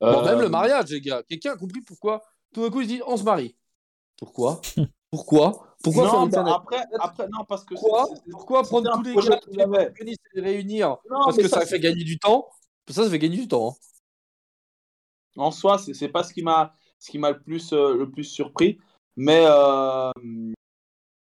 [0.00, 1.22] Bon, Euh, même le mariage, les gars.
[1.24, 2.22] Quelqu'un a compris pourquoi
[2.54, 3.56] tout d'un coup il se dit on se marie.
[4.16, 4.60] Pourquoi?
[5.10, 5.64] Pourquoi?
[5.82, 7.74] Pourquoi faire non, une bah, scène après, après, non, parce que...
[7.74, 10.96] Pourquoi Pourquoi prendre tous les gars qui se les réunir?
[11.10, 12.46] Non, Parce que ça, ça, fait gagner du temps.
[12.88, 13.70] Ça, ça fait gagner du temps.
[15.36, 15.40] hein.
[15.42, 18.10] en soi, c'est c'est pas ce qui m'a ce qui m'a le plus euh, le
[18.10, 18.78] plus surpris,
[19.16, 20.10] mais euh,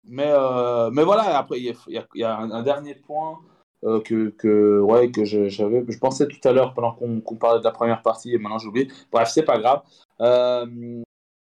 [0.07, 1.37] mais euh, mais voilà.
[1.39, 1.75] Après, il
[2.15, 3.41] y a, un, dernier point
[3.85, 7.61] euh, que que ouais que je- j'avais, je pensais tout à l'heure pendant qu'on parlait
[7.61, 8.89] de la première partie et maintenant j'oublie.
[9.13, 9.83] Bref, c'est pas grave.
[10.21, 11.03] Euh,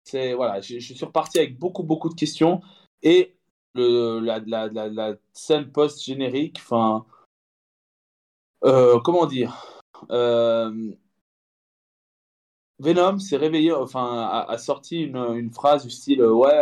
[0.03, 2.61] c'est voilà, je, suis reparti avec beaucoup beaucoup de questions
[3.03, 3.35] et
[3.75, 6.57] le, la, la, scène post générique.
[6.59, 7.05] Enfin,
[8.61, 9.81] comment dire.
[12.79, 16.53] Venom s'est réveillé, enfin, a, a sorti une, une phrase du style Ouais,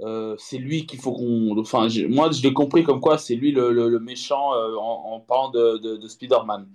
[0.00, 1.56] euh, c'est lui qu'il faut qu'on.
[1.58, 5.12] Enfin, moi, je l'ai compris comme quoi c'est lui le, le- le méchant euh, en,
[5.14, 6.66] en parlant de, de, de Spider-Man.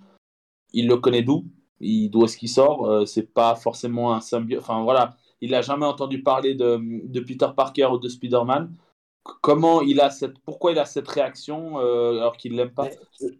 [0.72, 1.44] Il le connaît d'où?
[1.80, 2.88] Il, D'où est-ce qu'il sort?
[2.88, 4.62] Euh, C'est pas forcément un symbiote.
[4.62, 5.16] Enfin, voilà.
[5.40, 8.74] Il n'a jamais entendu parler de, de Peter Parker ou de Spider-Man.
[9.42, 10.38] Comment il a cette.
[10.40, 12.88] Pourquoi il a cette réaction euh, alors qu'il l'aime pas?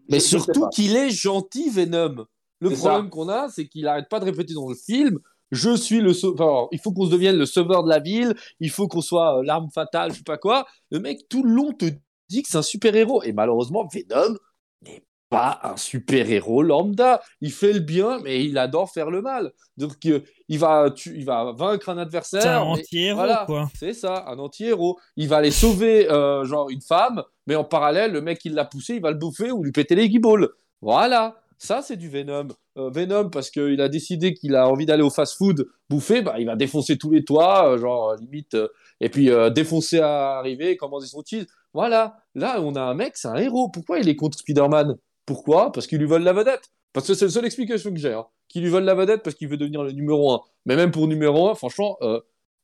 [0.07, 2.25] Mais surtout qu'il est gentil, Venom.
[2.61, 5.19] Le problème qu'on a, c'est qu'il arrête pas de répéter dans le film.
[5.51, 6.67] Je suis le sauveur.
[6.71, 8.35] il faut qu'on se devienne le sauveur de la ville.
[8.59, 10.65] Il faut qu'on soit euh, l'arme fatale, je sais pas quoi.
[10.91, 11.85] Le mec, tout le long, te
[12.29, 13.23] dit que c'est un super héros.
[13.23, 14.35] Et malheureusement, Venom
[14.83, 17.21] n'est pas un super héros lambda.
[17.41, 19.51] Il fait le bien, mais il adore faire le mal.
[19.77, 22.41] Donc, euh, il va, tu- il va vaincre un adversaire.
[22.41, 23.43] C'est un anti-héros, voilà.
[23.45, 23.69] quoi.
[23.79, 24.97] c'est ça, un anti-héros.
[25.15, 28.65] Il va aller sauver, euh, genre, une femme, mais en parallèle, le mec qui l'a
[28.65, 30.49] poussé, il va le bouffer ou lui péter les guibolles.
[30.81, 32.47] Voilà, ça, c'est du Venom.
[32.77, 36.45] Euh, Venom, parce qu'il a décidé qu'il a envie d'aller au fast-food bouffer, bah, il
[36.45, 38.55] va défoncer tous les toits, euh, genre, euh, limite,
[39.01, 41.47] et puis défoncer à arriver, commander son cheese.
[41.73, 43.69] Voilà, là, on a un mec, c'est un héros.
[43.69, 44.95] Pourquoi il est contre Spider-Man?
[45.25, 45.71] Pourquoi?
[45.73, 46.71] Parce qu'il lui vole la vedette.
[46.93, 48.13] Parce que c'est la seule explication que j'ai.
[48.13, 48.25] Hein.
[48.55, 50.41] Lui vole la vedette parce qu'il veut devenir le numéro 1.
[50.65, 51.97] Mais même pour numéro 1, franchement,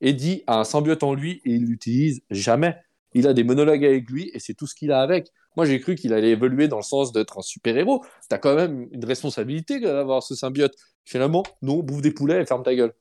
[0.01, 2.75] Eddie a un symbiote en lui et il l'utilise jamais.
[3.13, 5.29] Il a des monologues avec lui et c'est tout ce qu'il a avec.
[5.55, 8.03] Moi, j'ai cru qu'il allait évoluer dans le sens d'être un super-héros.
[8.29, 10.73] T'as quand même une responsabilité d'avoir ce symbiote.
[11.05, 12.93] Finalement, non, bouffe des poulets et ferme ta gueule.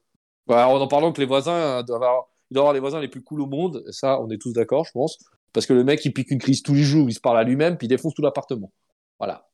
[0.46, 2.02] Bah, en en parlant que les voisins euh, doivent
[2.50, 3.84] avoir, les voisins les plus cool au monde.
[3.90, 5.18] Ça, on est tous d'accord, je pense.
[5.52, 7.44] Parce que le mec, il pique une crise tous les jours, il se parle à
[7.44, 8.72] lui-même, puis il défonce tout l'appartement.
[9.18, 9.48] Voilà.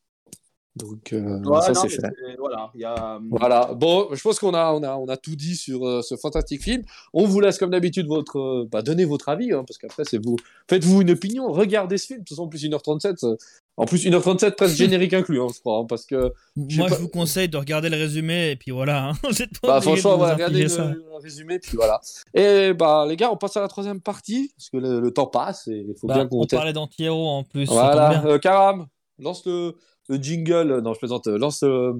[0.77, 2.01] Donc, euh, Ouais, ça, c'est fait.
[2.39, 3.19] Voilà, il y a.
[3.29, 3.73] Voilà.
[3.75, 6.63] Bon, je pense qu'on a, on a, on a tout dit sur euh, ce fantastique
[6.63, 6.83] film.
[7.13, 10.23] On vous laisse, comme d'habitude, votre, euh, bah, donner votre avis, hein, parce qu'après, c'est
[10.23, 10.37] vous.
[10.69, 12.19] Faites-vous une opinion, regardez ce film.
[12.19, 13.25] De toute façon, en plus, 1h37.
[13.25, 13.35] euh,
[13.75, 16.31] En plus, 1h37, presque générique inclus, hein, je crois, hein, parce que.
[16.55, 19.09] Moi, pas- je vous conseille de regarder le résumé et puis voilà.
[19.09, 19.13] hein.
[19.63, 20.85] Bah, franchement, ouais, regardez le, ça.
[20.85, 21.99] le résumé, puis voilà.
[22.33, 25.27] Et bah, les gars, on passe à la troisième partie, parce que le, le temps
[25.27, 27.65] passe et il faut Bah, bien qu'on on parlait d'anti-héros en plus.
[27.67, 28.87] Voilà, euh, Karam,
[29.19, 29.75] lance le,
[30.11, 30.79] le jingle.
[30.83, 31.27] Non, je plaisante.
[31.27, 31.93] Lance euh,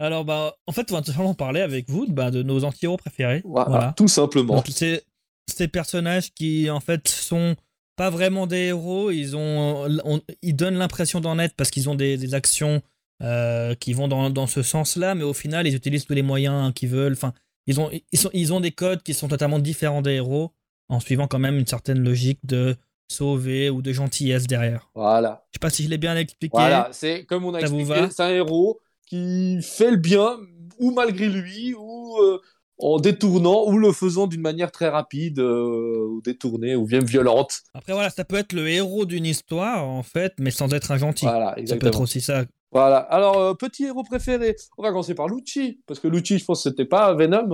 [0.00, 2.96] Alors, bah, en fait, on va tout simplement parler avec vous bah, de nos anti-héros
[2.96, 3.42] préférés.
[3.44, 3.94] Voilà, Voilà.
[3.96, 4.56] tout simplement.
[4.56, 5.04] Donc, c'est
[5.46, 7.56] ces personnages qui, en fait, sont
[7.96, 9.10] pas vraiment des héros.
[9.10, 12.80] Ils, ont, on- ils donnent l'impression d'en être parce qu'ils ont des, des actions
[13.22, 16.72] euh, qui vont dans, dans ce sens-là, mais au final, ils utilisent tous les moyens
[16.74, 17.14] qu'ils veulent.
[17.14, 17.32] Enfin,
[17.66, 20.52] ils ont, ils, sont, ils ont des codes qui sont totalement différents des héros,
[20.88, 22.76] en suivant quand même une certaine logique de
[23.08, 24.90] sauver ou de gentillesse derrière.
[24.94, 25.44] Voilà.
[25.50, 26.56] Je sais pas si je l'ai bien expliqué.
[26.56, 30.36] Voilà, c'est comme on a Ça expliqué, c'est un héros qui fait le bien,
[30.78, 32.40] ou malgré lui, ou euh,
[32.78, 37.62] en détournant, ou le faisant d'une manière très rapide, euh, ou détournée, ou bien violente.
[37.74, 40.98] Après, voilà, ça peut être le héros d'une histoire, en fait, mais sans être un
[40.98, 41.24] gentil.
[41.24, 41.88] Voilà, ça peut exactement.
[41.88, 42.44] être aussi ça.
[42.70, 42.98] Voilà.
[42.98, 44.54] Alors, euh, petit héros préféré.
[44.76, 47.48] On va commencer par Lucci, parce que Lucci, je pense que c'était pas Venom,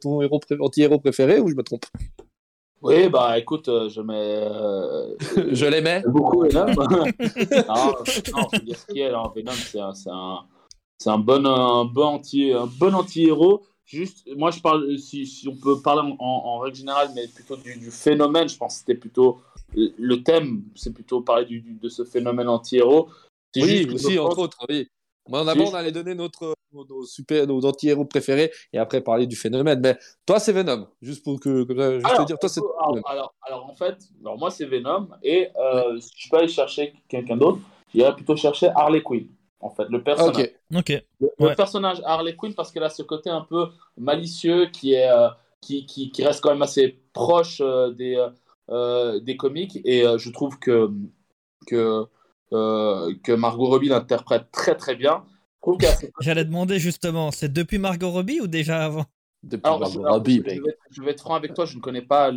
[0.00, 1.86] ton héros anti-héros préféré, ou je me trompe?
[2.82, 4.14] Oui, bah écoute, euh, je mets.
[4.42, 5.14] euh,
[5.52, 6.02] Je l'aimais.
[6.06, 6.66] beaucoup Venom.
[7.68, 9.08] non, dire ce qu'il y a.
[9.08, 10.40] alors, Venom, c'est un, c'est un,
[10.98, 13.62] c'est un bon, un bon anti, un bon anti-héros.
[13.84, 17.28] Juste, moi, je parle, si, si on peut parler en, en- en règle générale, mais
[17.28, 18.48] plutôt du, du phénomène.
[18.48, 19.40] Je pense que c'était plutôt
[19.74, 23.08] le thème, c'est plutôt parler du, du- de ce phénomène anti-héros.
[23.54, 24.88] C'est Oui, juste aussi, entre autres, oui.
[25.28, 25.72] Moi, d'abord, Si.
[25.72, 29.80] on allait donner notre, nos, nos super, nos anti-héros préférés et après parler du phénomène.
[29.80, 29.96] Mais
[30.26, 30.88] toi, c'est Venom.
[31.00, 32.60] Juste pour que, comme ça, juste Alors, te dire, toi, c'est.
[32.60, 36.48] alors, alors, alors, en fait, alors moi c'est Venom et euh, si je peux aller
[36.48, 37.60] chercher quelqu'un d'autre,
[37.94, 39.28] j'irais plutôt chercher Harley Quinn.
[39.60, 40.50] En fait, le personnage.
[40.72, 40.78] Ok.
[40.78, 40.88] Ok.
[41.20, 41.54] Le, le Ouais.
[41.54, 43.66] personnage Harley Quinn parce qu'elle a ce côté un peu
[43.96, 45.28] malicieux qui est euh,
[45.60, 48.28] qui, qui, qui reste quand même assez proche euh, des euh,
[48.70, 50.90] euh, des comics et euh, je trouve que
[51.68, 52.04] que euh,
[52.52, 55.24] que Margot Robbie l'interprète très très bien.
[56.20, 59.04] J'allais demander justement, c'est depuis Margot Robbie ou déjà avant?
[59.42, 61.76] Depuis Alors, Margot alors, Robbie, je vais, être- je vais être franc avec toi, je
[61.76, 62.30] ne connais pas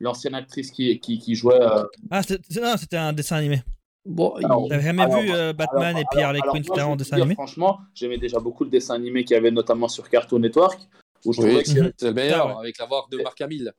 [0.00, 1.60] l'ancienne actrice qui, qui, qui jouait.
[1.60, 3.62] euh, Ah, c'était un dessin animé.
[4.04, 4.34] Bon,
[4.68, 7.24] T'avais jamais alors, vu euh, Batman alors, et puis Harley Quinn, je en dessin dire,
[7.24, 7.34] animé?
[7.34, 10.80] Franchement, j'aimais déjà beaucoup le dessin animé qu'il y avait notamment sur Cartoon Network.
[11.24, 12.54] Où je oui, trouvais que c'est le meilleur, ouais.
[12.60, 13.72] avec la voix de Marc Hamill.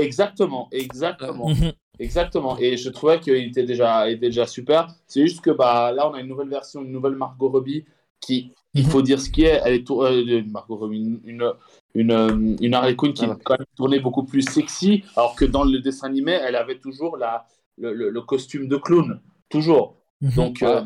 [0.00, 1.72] Exactement, exactement, Mhm.
[1.98, 2.58] exactement.
[2.58, 4.88] Et je trouvais qu'il était déjà, il était déjà super.
[5.06, 7.84] C'est juste que bah, là, on a une nouvelle version, une nouvelle Margot Robbie
[8.20, 8.90] qui, il Mhm.
[8.90, 11.52] faut dire ce qui est, elle est tour- euh, une Margot Robbie, une, une,
[11.94, 15.34] une, euh, une Harley Quinn qui Ah est quand même tournée beaucoup plus sexy, alors
[15.34, 17.46] que dans le dessin animé, elle avait toujours la,
[17.78, 19.96] le, le- le costume de clown, toujours.
[20.20, 20.30] Mhm.
[20.36, 20.82] Donc, euh,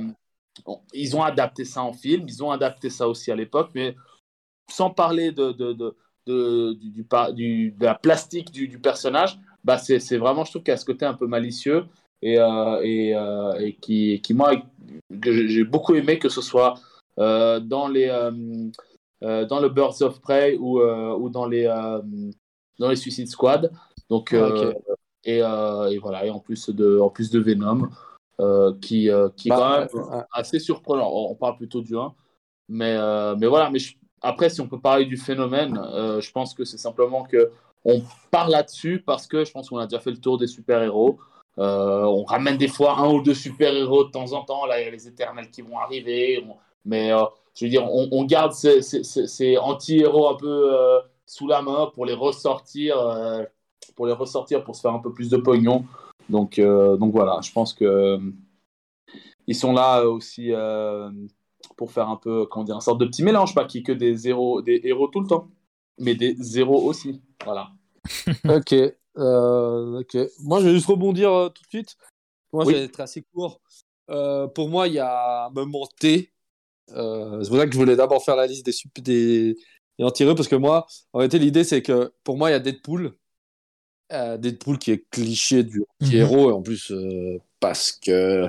[0.64, 3.94] bon, ils ont adapté ça en film, ils ont adapté ça aussi à l'époque, mais
[4.70, 5.96] sans parler de, de, de,
[6.26, 10.62] de, du, du du- de la plastique du, du personnage, bah c'est vraiment, je trouve
[10.62, 11.86] qu'il y a ce côté un peu malicieux
[12.22, 14.52] et, euh, et, euh, et qui, qui, moi,
[15.22, 16.74] j'ai beaucoup aimé que ce soit
[17.18, 18.06] euh, dans, les,
[19.20, 21.64] dans le Birds of Prey ou, ou dans, les,
[22.78, 23.72] dans les Suicide Squad.
[24.08, 24.72] Donc, Ah,
[25.24, 27.88] et, et voilà, et en plus de, en plus de Venom,
[28.80, 31.10] qui, qui est Bah, quand même assez surprenant.
[31.12, 32.14] On parle plutôt du 1.
[32.68, 32.96] Mais,
[33.36, 33.96] mais voilà, mais je-
[34.26, 37.52] après, si on peut parler du phénomène, euh, je pense que c'est simplement que
[37.84, 38.02] on
[38.32, 41.20] parle là-dessus parce que je pense qu'on a déjà fait le tour des super-héros.
[41.58, 44.66] Euh, on ramène des fois un ou deux super-héros de temps en temps.
[44.66, 46.44] Là, il y a les éternels qui vont arriver.
[46.84, 47.24] Mais euh,
[47.54, 50.76] je veux dire, on, garde ces, ces, anti-héros un peu
[51.24, 52.96] sous la main pour les ressortir,
[53.94, 55.84] pour les ressortir, pour se faire un peu plus de pognon.
[56.28, 58.18] Donc, donc voilà, je pense que
[59.46, 60.52] ils sont là aussi
[61.76, 64.14] pour faire un peu, comment dire, une sorte de petit mélange, pas qui que des,
[64.16, 65.48] zéros, des héros tout le temps,
[65.98, 67.22] mais des zéros aussi.
[67.44, 67.70] Voilà.
[68.48, 68.74] ok.
[69.18, 70.16] Euh, ok.
[70.40, 71.96] Moi, je vais juste rebondir euh, tout de suite.
[72.52, 73.60] Moi, je vais être assez court.
[74.10, 76.32] Euh, pour moi, il y a un moment T.
[76.88, 79.56] c'est pour ça que je voulais d'abord faire la liste des, des,
[79.98, 82.60] des anti-héros, parce que moi, en réalité, l'idée, c'est que pour moi, il y a
[82.60, 83.16] Deadpool.
[84.10, 86.92] Deadpool qui est cliché du anti-héros, et en plus,
[87.58, 88.48] parce que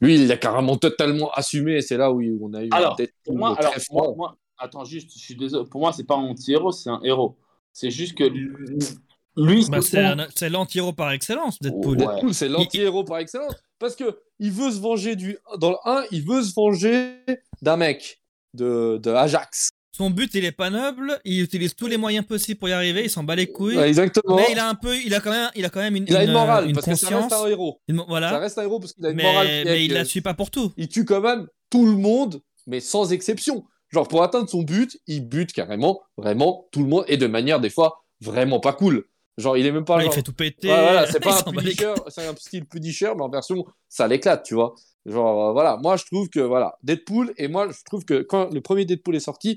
[0.00, 3.36] lui, il a carrément totalement assumé, et c'est là où on a eu alors, pour
[3.36, 5.68] moi, alors, moi, attends, juste, je suis désolé.
[5.68, 7.38] Pour moi, c'est pas un anti-héros, c'est un héros.
[7.72, 11.96] C'est juste que lui, bah, c'est l'anti-héros par excellence, Deadpool.
[11.96, 13.54] Deadpool, c'est l'anti-héros par excellence.
[13.78, 15.38] Parce que il veut se venger du.
[15.58, 17.20] Dans le 1, il veut se venger
[17.60, 18.22] d'un mec,
[18.54, 19.68] de, de, Ajax.
[19.96, 23.04] Son but, il est pas noble, il utilise tous les moyens possibles pour y arriver,
[23.04, 23.78] il s'en bat les couilles.
[23.78, 24.36] exactement.
[24.36, 26.14] Mais il a un peu, il a quand même, il a quand même une, il
[26.14, 27.80] a une morale, parce que ça reste un héros.
[28.06, 28.28] voilà.
[28.28, 29.46] Ça reste un héros parce qu'il a une mais, morale.
[29.64, 30.70] mais il la suit pas pour tout.
[30.76, 33.64] Il tue quand même tout le monde, mais sans exception.
[33.88, 37.58] Genre, pour atteindre son but, il bute carrément, vraiment tout le monde, et de manière,
[37.58, 39.06] des fois, vraiment pas cool.
[39.38, 40.04] Genre, il est même pas.
[40.04, 40.68] il fait tout péter.
[40.68, 44.54] voilà, c'est pas un Punisher, c'est un style Punisher, mais en version, ça l'éclate, tu
[44.56, 44.74] vois.
[45.06, 48.52] Genre, euh, voilà, moi je trouve que, voilà, Deadpool, et moi je trouve que quand
[48.52, 49.56] le premier Deadpool est sorti,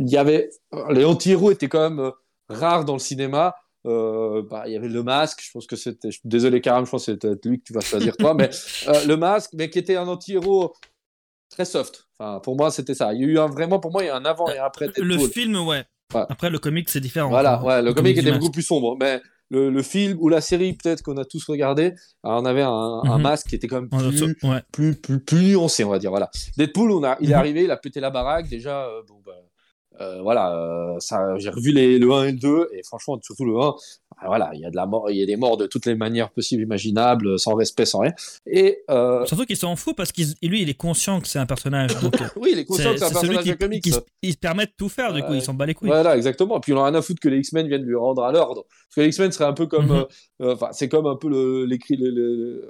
[0.00, 0.50] il y avait.
[0.90, 2.10] Les anti-héros étaient quand même euh,
[2.48, 3.54] rares dans le cinéma.
[3.86, 6.10] Euh, bah, il y avait le masque, je pense que c'était.
[6.24, 8.50] Désolé, Karam, je pense que c'est lui que tu vas choisir toi, mais
[9.06, 10.74] le masque, mais qui était un anti-héros
[11.50, 12.08] très soft.
[12.18, 13.12] Enfin, pour moi, c'était ça.
[13.14, 14.64] Il y a eu un, vraiment, pour moi, il y a un avant et un
[14.64, 14.86] après.
[14.86, 15.06] Deadpool.
[15.06, 15.84] Le film, ouais.
[16.14, 17.28] Après, le comic, c'est différent.
[17.28, 18.96] Voilà, ouais, le, comic, était beaucoup plus sombre.
[18.98, 23.02] Mais le, le film ou la série, peut-être qu'on a tous regardé, on avait un,
[23.04, 23.22] un, mhm.
[23.22, 24.34] masque qui était quand même plus,
[24.72, 26.10] plus, plus, plus, nuancé, on va dire.
[26.10, 26.30] Voilà.
[26.56, 27.38] Deadpool, on a, il est mhm.
[27.38, 28.48] arrivé, il a pété la baraque.
[28.48, 29.32] Déjà, euh, bon, bah,
[30.00, 33.44] euh, voilà, euh, ça, j'ai revu les, le 1 et le 2, et franchement, surtout
[33.44, 33.74] le 1,
[34.22, 35.86] ah, voilà, il y a de la mort, il y a des morts de toutes
[35.86, 38.12] les manières possibles, imaginables, sans respect, sans rien.
[38.46, 39.24] Et euh...
[39.26, 41.98] surtout qu'il s'en fout parce qu'il lui, il est conscient que c'est un personnage.
[42.00, 43.86] Donc, oui, il est conscient que c'est un personnage de comics.
[44.22, 45.88] Il, se permet de tout faire, du coup, il s'en bat les couilles.
[45.88, 46.56] Voilà, exactement.
[46.56, 48.32] Et puis, il en a rien à foutre que les X-Men viennent lui rendre à
[48.32, 48.64] l'ordre.
[48.68, 50.06] Parce que les X-Men serait un peu comme, mhm.
[50.52, 51.78] enfin, c'est comme un peu le, les,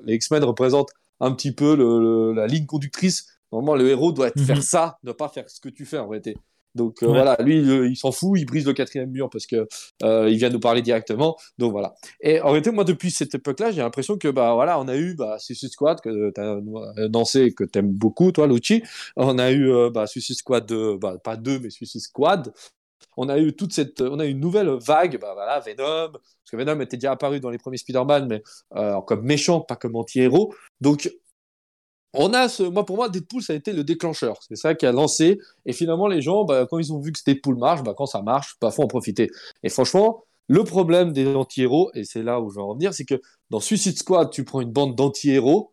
[0.04, 3.26] les X-Men représentent un petit peu le, la ligne conductrice.
[3.52, 4.62] Normalement, le héros doit être, faire mhm.
[4.62, 6.36] ça, ne pas faire ce que tu fais en réalité.
[6.74, 9.66] Donc euh, voilà, lui, il, s'en fout, il brise le quatrième mur parce que
[10.02, 11.36] euh, il vient nous parler directement.
[11.58, 11.94] Donc voilà.
[12.20, 15.14] Et en réalité, moi, depuis cette époque-là, j'ai l'impression que bah voilà, on a eu
[15.14, 18.82] bah, Suicide Squad que tu as dansé et que t'aimes beaucoup, toi, Lucci.
[19.16, 22.52] On a eu euh, bah, Suicide Squad 2, bah, pas deux, mais Suicide Squad.
[23.16, 26.50] On a eu toute cette, on a eu une nouvelle vague, bah voilà, Venom, parce
[26.50, 28.42] que Venom était déjà apparu dans les premiers Spider-Man, mais
[29.06, 30.54] comme méchant, pas comme anti-héros.
[30.80, 31.10] Donc
[32.14, 34.86] on a ce, moi pour moi Deadpool ça a été le déclencheur, c'est ça qui
[34.86, 37.94] a lancé et finalement les gens bah, quand ils ont vu que Deadpool marche, bah,
[37.96, 39.30] quand ça marche, bah faut en profiter.
[39.62, 43.04] Et franchement, le problème des anti-héros et c'est là où je veux en venir, c'est
[43.04, 45.72] que dans Suicide Squad, tu prends une bande d'anti-héros,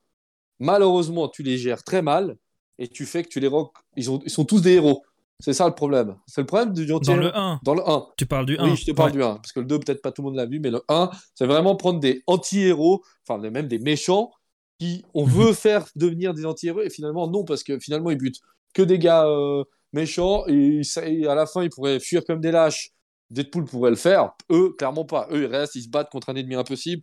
[0.59, 2.37] malheureusement, tu les gères très mal
[2.77, 5.03] et tu fais que tu les rock, ils, ils sont tous des héros.
[5.39, 6.15] C'est ça le problème.
[6.25, 7.59] C'est le problème du Dans le 1.
[7.63, 8.07] Dans le 1.
[8.17, 8.69] Tu parles du 1.
[8.69, 9.35] Oui, je te parle du 1.
[9.35, 11.45] Parce que le 2, peut-être pas tout le monde l'a vu, mais le 1, c'est
[11.45, 14.31] vraiment prendre des anti-héros, enfin même des méchants,
[14.79, 18.39] qui on veut faire devenir des anti-héros et finalement non parce que finalement ils butent
[18.73, 19.63] que des gars euh,
[19.93, 20.81] méchants et,
[21.27, 22.91] à la fin ils pourraient fuir comme des lâches.
[23.29, 25.27] Deadpool pourrait le faire, eux clairement pas.
[25.31, 27.01] Eux ils restent, ils se battent contre un ennemi impossible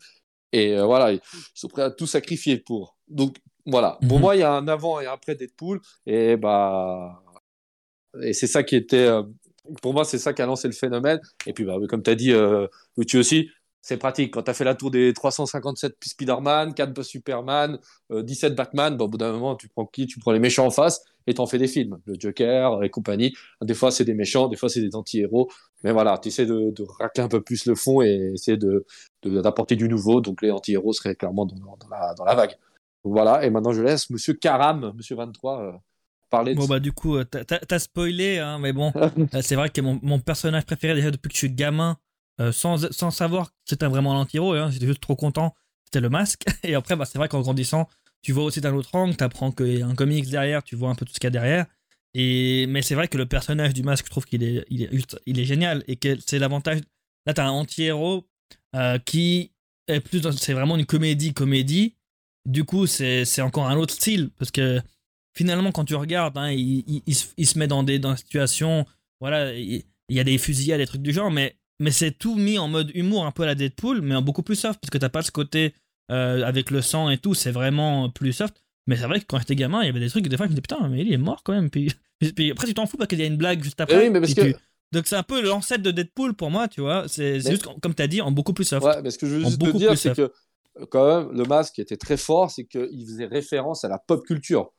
[0.52, 1.20] et euh, voilà ils
[1.54, 2.96] sont prêts à tout sacrifier pour.
[3.08, 3.98] Donc voilà.
[4.08, 4.22] Pour mhm.
[4.22, 7.22] moi il y a un avant et un après Deadpool et bah
[8.22, 9.22] et c'est ça qui était euh,
[9.82, 11.20] pour moi, c'est ça qui a lancé le phénomène.
[11.46, 12.32] Et puis, bah, comme tu as dit,
[13.06, 13.48] tu aussi,
[13.84, 14.32] c'est pratique.
[14.32, 17.78] Quand tu as fait la tour des 357 Spider-Man, 4 Superman,
[18.10, 20.06] 17 euh, Batman, bon, au bout d'un moment, tu prends qui?
[20.06, 21.98] Tu prends les méchants en face et t'en fais des films.
[22.06, 23.34] Le Joker et compagnie.
[23.60, 25.50] Des fois, c'est des méchants, des fois, c'est des anti-héros.
[25.82, 28.56] Mais voilà, tu essaies de, racler un peu plus le fond et essayer
[29.22, 30.22] d'apporter de, du nouveau.
[30.22, 31.54] Donc, les anti-héros seraient clairement dans,
[32.24, 32.56] la, vague.
[33.02, 35.72] voilà, et maintenant, je laisse Monsieur Karam, Monsieur 23, euh,
[36.30, 38.94] parler de Bon, bah, du coup, euh, t'as as spoilé, hein, mais bon,
[39.42, 41.98] c'est vrai que mon, mon personnage préféré, déjà depuis que je suis gamin,
[42.40, 45.54] euh, sans, sans savoir que c'était vraiment l'anti-héros, hein, j'étais juste trop content,
[45.84, 46.44] c'était le masque.
[46.62, 47.88] Et après, bah, c'est vrai qu'en grandissant,
[48.22, 50.76] tu vois aussi d'un autre angle, tu apprends qu'il y a un comics derrière, tu
[50.76, 51.66] vois un peu tout ce qu'il y a derrière.
[52.14, 55.16] Et, mais c'est vrai que le personnage du masque, je trouve qu'il est, il est,
[55.26, 56.80] il est génial et que c'est l'avantage.
[57.26, 58.26] Là, tu as un anti-héros
[58.76, 59.52] euh, qui
[59.88, 60.22] est plus.
[60.38, 61.96] C'est vraiment une comédie-comédie.
[62.46, 64.80] Du coup, c'est encore un autre style parce que
[65.34, 68.86] finalement, quand tu regardes, hein, il, il, se met dans des, dans des situations.
[69.20, 72.58] Voilà, il, y a des fusillades, des trucs du genre, mais mais c'est tout mis
[72.58, 74.98] en mode humour un peu à la Deadpool, mais en beaucoup plus soft, parce que
[74.98, 75.74] t'as pas ce côté
[76.10, 78.54] euh, avec le sang et tout, c'est vraiment plus soft.
[78.86, 80.50] Mais c'est vrai que quand j'étais gamin, il y avait des trucs, des fois, je
[80.50, 81.70] me disais putain, mais il est mort quand même.
[81.70, 81.90] Puis,
[82.36, 83.96] puis après, tu t'en fous parce qu'il y a une blague juste après.
[83.96, 84.62] Eh oui, mais parce puis que- tu-
[84.92, 87.04] Donc c'est un peu l'ancêtre de Deadpool pour moi, tu vois.
[87.08, 88.84] C'est Mais- juste, comme tu as dit, en beaucoup plus soft.
[88.86, 90.30] Ouais, mais ce que je veux juste te dire, c'est que
[90.90, 94.72] quand même, le masque était très fort, c'est qu'il faisait référence à la pop culture.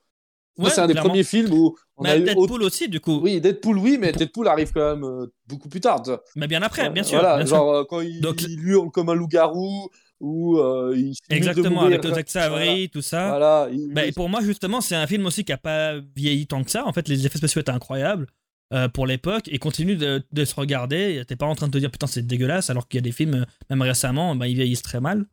[0.58, 3.00] Moi, Ouais, c'est un des premiers films où on Mais a eu Deadpool aussi, du
[3.02, 3.20] coup.
[3.22, 6.02] Oui, Deadpool, oui, mais Deadpool arrive quand même euh, beaucoup plus tard.
[6.36, 7.20] Mais bien après, bien sûr.
[7.20, 7.56] Voilà, bien sûr.
[7.58, 9.90] genre euh, quand il, Donc- il hurle comme un loup-garou,
[10.22, 13.28] ou euh, il de Exactement, avec le Zack Savary, tout ça.
[13.28, 16.48] Voilà, il- Bah, et pour moi, justement, c'est un film aussi qui a pas vieilli
[16.48, 16.86] tant que ça.
[16.86, 18.28] En fait, les effets spéciaux étaient incroyables
[18.74, 21.22] euh, pour l'époque et continuent de, de se regarder.
[21.28, 23.12] T'es pas en train de te dire putain, c'est dégueulasse, alors qu'il y a des
[23.12, 25.26] films, euh, même récemment, bah, ils vieillissent très mal.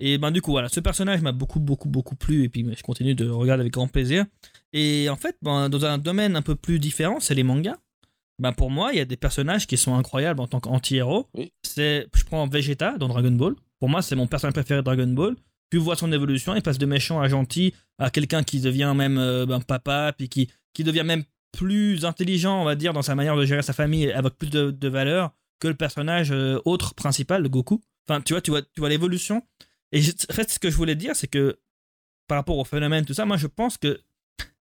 [0.00, 2.82] Et ben du coup, voilà, ce personnage m'a beaucoup, beaucoup, beaucoup plu et puis je
[2.84, 4.24] continue de regarder avec grand plaisir.
[4.72, 7.76] Et en fait, ben, dans un domaine un peu plus différent, c'est les mangas.
[8.38, 11.28] Ben, pour moi, il y a des personnages qui sont incroyables en tant qu'anti-héros.
[11.34, 11.52] Oui.
[11.62, 13.54] C'est, je prends Vegeta dans Dragon Ball.
[13.80, 15.36] Pour moi, c'est mon personnage préféré de Dragon Ball.
[15.70, 19.18] Tu vois son évolution, il passe de méchant à gentil, à quelqu'un qui devient même
[19.18, 23.14] euh, ben, papa, puis qui, qui devient même plus intelligent, on va dire, dans sa
[23.14, 26.94] manière de gérer sa famille, avec plus de, de valeur que le personnage euh, autre
[26.94, 27.80] principal, le Goku.
[28.08, 29.42] Enfin, tu vois, tu vois, tu vois l'évolution.
[29.92, 31.58] Et en fait, ce que je voulais dire, c'est que
[32.28, 34.00] par rapport au phénomène, tout ça, moi, je pense que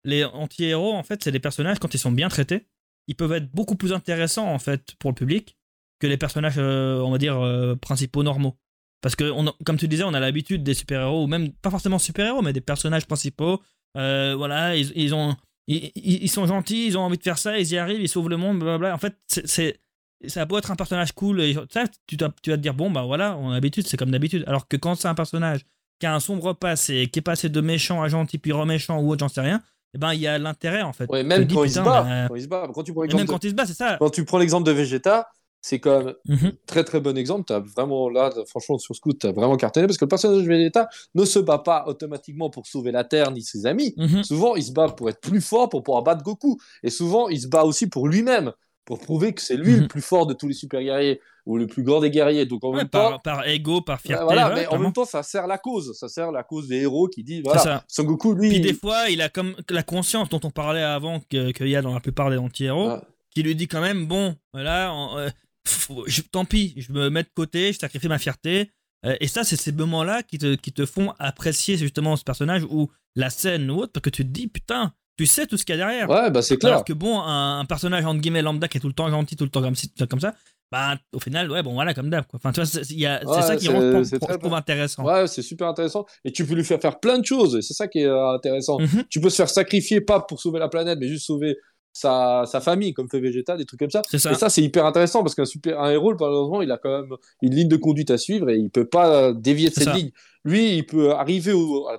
[0.05, 2.67] les anti-héros, en fait, c'est des personnages, quand ils sont bien traités,
[3.07, 5.57] ils peuvent être beaucoup plus intéressants, en fait, pour le public
[5.99, 8.57] que les personnages, euh, on va dire, euh, principaux normaux.
[9.03, 9.33] Parce que,
[9.65, 12.61] comme tu disais, on a l'habitude des super-héros, ou même pas forcément super-héros, mais des
[12.61, 13.63] personnages principaux.
[13.97, 15.37] euh, voilà, ils, ils ont,
[15.67, 18.37] ils, sont gentils, ils ont envie de faire ça, ils y arrivent, ils sauvent le
[18.37, 18.95] monde, blablabla.
[18.95, 19.81] En fait, c'est,
[20.27, 23.03] ça beau être un personnage cool, et ça, tu, tu vas te dire, bon, bah
[23.03, 24.45] voilà, on a l'habitude, c'est comme d'habitude.
[24.47, 25.61] Alors que quand c'est un personnage
[25.99, 29.11] qui a un sombre passé, qui est passé de méchant à gentil, puis reméchant ou
[29.11, 29.63] autre, j'en sais rien,
[29.95, 31.11] eh ben, il y a l'intérêt, en fait.
[31.11, 33.55] Ouais, même quand il se bat, quand tu prends l'exemple même de- quand il se
[33.55, 33.97] bat, c'est ça.
[33.99, 35.29] quand tu prends l'exemple de Vegeta,
[35.63, 36.53] c'est quand même Mhm.
[36.67, 37.45] très très bon exemple.
[37.47, 40.43] Tu as vraiment là, franchement, sur Scoot, tu as vraiment cartonné parce que le personnage
[40.45, 43.93] de Vegeta ne se bat pas automatiquement pour sauver la Terre ni ses amis.
[43.97, 44.23] Mhm.
[44.25, 46.59] Souvent, il se bat pour être plus fort, pour pouvoir battre Goku.
[46.83, 48.53] Et souvent, il se bat aussi pour lui-même,
[48.85, 49.81] pour prouver que c'est lui Mhm.
[49.83, 52.45] le plus fort de tous les super guerriers ou le plus grand des guerriers.
[52.47, 54.23] Donc en Ouais, même temps, par, par ego, par fierté.
[54.25, 55.97] Ouais, voilà, ouais, mais en même temps, ça sert la cause.
[55.99, 57.85] Ça sert la cause des héros qui dit C'est voilà, ça.
[57.89, 58.49] Son Goku, lui.
[58.49, 61.77] Puis des fois, il a comme la conscience dont on parlait avant que- qu'il y
[61.77, 62.99] a dans la plupart des anti-héros,
[63.35, 65.31] qui lui dit quand même bon, voilà, euh,
[65.65, 68.71] pff, je- tant pis, je me mets de côté, je sacrifie ma fierté.
[69.07, 72.65] Euh, et ça, c'est ces moments-là qui te, qui te font apprécier justement ce personnage
[72.65, 75.65] ou la scène ou autre, parce que tu te dis putain, tu sais tout ce
[75.67, 76.09] qu'il y a derrière.
[76.09, 76.73] Ouais, bah c'est clair.
[76.73, 79.37] Alors que bon, un, un personnage entre guillemets lambda qui est tout le temps gentil,
[79.37, 79.75] tout le temps comme,
[80.09, 80.35] comme ça,
[80.73, 82.25] bah au final, ouais, bon voilà, comme d'hab.
[82.33, 84.55] Enfin, tu vois, c'est Ouais, ça qui rend, je trouve- bon.
[84.55, 85.05] intéressant.
[85.05, 86.07] Ouais, c'est super intéressant.
[86.25, 87.57] Et tu peux lui faire faire plein de choses.
[87.57, 88.79] Et c'est ça qui est euh, intéressant.
[88.79, 89.05] Mhm.
[89.11, 91.57] Tu peux se faire sacrifier, pas pour sauver la planète, mais juste sauver
[91.93, 94.03] sa, sa famille, comme fait Vegeta, des trucs comme ça.
[94.13, 97.17] Et ça, c'est hyper intéressant parce qu'un super un héros, malheureusement, il a quand même
[97.43, 99.95] une ligne de conduite à suivre et il peut pas euh, dévier de cette ça.
[99.95, 100.11] ligne.
[100.45, 101.53] Lui, il peut arriver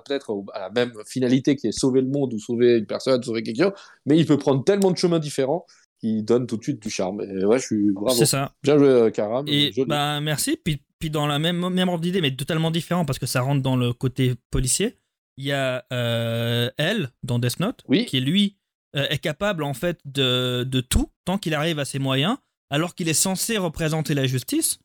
[0.04, 3.42] peut-être à la même finalité qui est sauver le monde ou sauver une personne, sauver
[3.42, 3.72] quelqu'un,
[4.06, 5.64] mais il peut prendre tellement de chemins différents
[6.00, 7.20] qui donnent tout de suite du charme.
[7.20, 8.16] Et ouais, je suis bravo.
[8.18, 8.52] C'est ça.
[8.64, 9.44] Bien joué, euh, Karam.
[9.46, 10.56] Et bah merci.
[10.62, 13.62] Puis, puis dans la même, même ordre d'idée, mais totalement différent parce que ça rentre
[13.62, 14.96] dans le côté policier.
[15.36, 18.04] Il y a euh, elle dans Death Note, Oui.
[18.06, 18.61] qui lui euh,
[18.94, 22.36] est capable en fait de, de tout tant qu'il arrive à ses moyens,
[22.70, 24.78] alors qu'il est censé représenter la justice.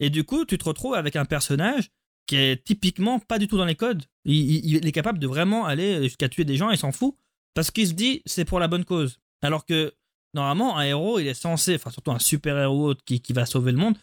[0.00, 1.90] Et du coup, tu te retrouves avec un personnage
[2.26, 4.04] qui est typiquement pas du tout dans les codes.
[4.24, 7.14] Il, est capable de vraiment aller jusqu'à tuer des gens et s'en fout
[7.54, 9.18] parce qu'il se dit c'est pour la bonne cause.
[9.42, 9.92] Alors que
[10.34, 13.72] normalement, un héros, il est censé, enfin surtout un super héros qui, qui va sauver
[13.72, 13.96] le monde.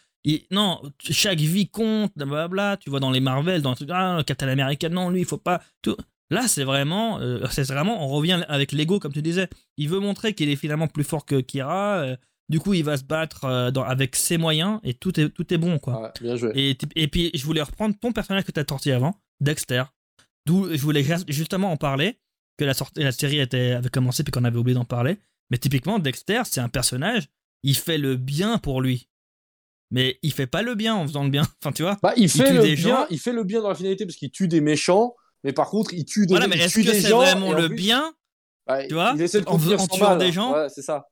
[0.50, 2.76] non, chaque vie compte, blablabla.
[2.76, 5.62] Tu vois dans les Marvel, dans ah, Captain America, non, lui, il faut pas.
[5.82, 5.96] Tout.
[6.30, 9.48] Là, c'est vraiment, euh, c'est vraiment, on revient avec l'ego, comme tu disais.
[9.76, 11.98] Il veut montrer qu'il est finalement plus fort que Kira.
[11.98, 12.16] euh,
[12.48, 15.52] du coup, il va se battre euh, dans- avec ses moyens et tout est, tout
[15.54, 16.02] est bon, quoi.
[16.02, 16.50] Ouais, bien joué.
[16.54, 19.84] Et, et puis, je voulais reprendre ton personnage que tu as sorti avant, Dexter.
[20.46, 22.18] D'où je voulais justement en parler,
[22.58, 25.18] que la, sortie, la série était, avait commencé puis qu'on avait oublié d'en parler.
[25.50, 27.28] Mais typiquement, Dexter, c'est un personnage,
[27.62, 29.08] il fait le bien pour lui.
[29.92, 31.42] Mais il fait pas le bien en faisant le bien.
[31.62, 33.06] Enfin, tu vois Bah, il fait le bien, gens.
[33.10, 35.14] il fait le bien dans la finalité parce qu'il tue des méchants,
[35.44, 37.18] mais par contre, il tue des, Voilà, mais il est-ce tue que des c'est gens,
[37.18, 38.12] vraiment le plus, bien
[38.66, 40.30] bah, tu vois, il essaie de en en tuant mal, des hein.
[40.32, 40.52] gens?
[40.54, 41.06] Ouais, c'est ça.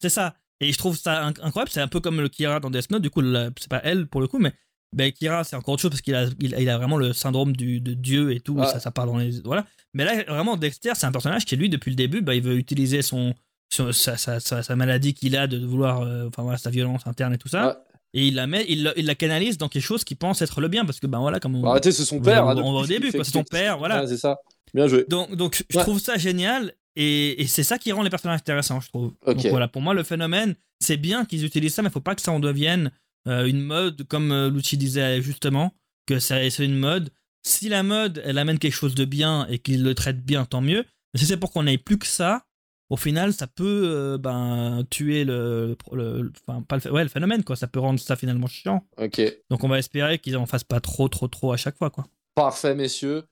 [0.00, 0.34] C'est ça.
[0.60, 1.70] Et je trouve ça inc- incroyable.
[1.70, 3.02] C'est un peu comme le Kira dans Death Note.
[3.02, 3.22] Du coup,
[3.58, 4.52] c'est pas elle pour le coup, mais
[4.92, 7.54] ben, Kira, c'est encore autre chose parce qu'il a, il, il a vraiment le syndrome
[7.54, 8.54] du, de Dieu et tout.
[8.54, 8.66] Ouais.
[8.66, 9.40] Ça, ça part dans les.
[9.44, 9.66] Voilà.
[9.92, 12.56] Mais là, vraiment, Dexter, c'est un personnage qui, lui, depuis le début, bah, il veut
[12.56, 13.34] utiliser son,
[13.70, 16.02] son- sa, sa, sa, sa maladie qu'il a de vouloir.
[16.02, 17.66] euh, enfin, voilà, sa violence interne et tout ça.
[17.68, 17.74] Ouais.
[18.16, 20.60] Et il la met, il, la- il la canalise dans quelque chose qui pense être
[20.60, 21.60] le bien parce que, ben voilà, comme on.
[21.62, 22.46] Bah, arrêtez, c'est son on- père.
[22.46, 24.06] on- hein, va au début, c'est son père, voilà.
[24.06, 24.38] C'est ça.
[24.72, 25.04] Bien joué.
[25.08, 25.82] Donc, donc je Ouais.
[25.84, 29.12] trouve ça génial et, et c'est ça qui rend les personnages intéressants, je trouve.
[29.26, 29.36] Ok.
[29.36, 32.14] Donc voilà, pour moi, le phénomène, c'est bien qu'ils utilisent ça, mais il faut pas
[32.14, 32.90] que ça en devienne
[33.26, 35.72] euh, une mode, comme euh, Lucci disait justement,
[36.06, 37.10] que c'est une mode
[37.46, 40.60] Si la mode, elle amène quelque chose de bien et qu'il le traite bien, tant
[40.60, 40.84] mieux.
[41.12, 42.44] Mais si c'est pour qu'on n'ait plus que ça,
[42.90, 47.08] au final, ça peut euh, ben, tuer le, le- enfin, pas le, ph- ouais, le
[47.08, 47.56] phénomène, quoi.
[47.56, 48.86] Ça peut rendre ça finalement chiant.
[48.96, 49.20] Ok.
[49.50, 52.06] Donc on va espérer qu'ils en fassent pas trop, trop, trop à chaque fois, quoi.
[52.34, 53.26] Parfait, messieurs.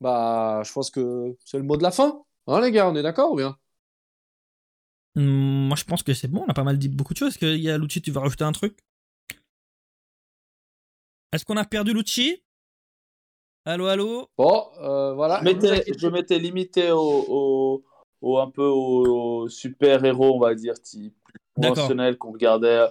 [0.00, 2.24] Bah, je pense que c'est le mot de la fin.
[2.46, 3.58] Hein, les gars, on est d'accord ou bien?
[5.16, 6.44] Moi, je pense que c'est bon.
[6.46, 7.30] On a pas mal dit beaucoup de choses.
[7.30, 8.78] Est-ce qu'il y a Lucci, tu vas rajouter un truc?
[11.32, 12.42] Est-ce qu'on a perdu Lucci
[13.66, 14.30] Allô, allô?
[14.36, 15.40] Bon, euh, voilà.
[15.40, 16.98] Je m'étais, je m'étais limité au,
[17.28, 17.84] au,
[18.24, 21.14] au- un peu aux super-héros, on va dire, type
[21.54, 22.86] conventionnel qu'on regardait.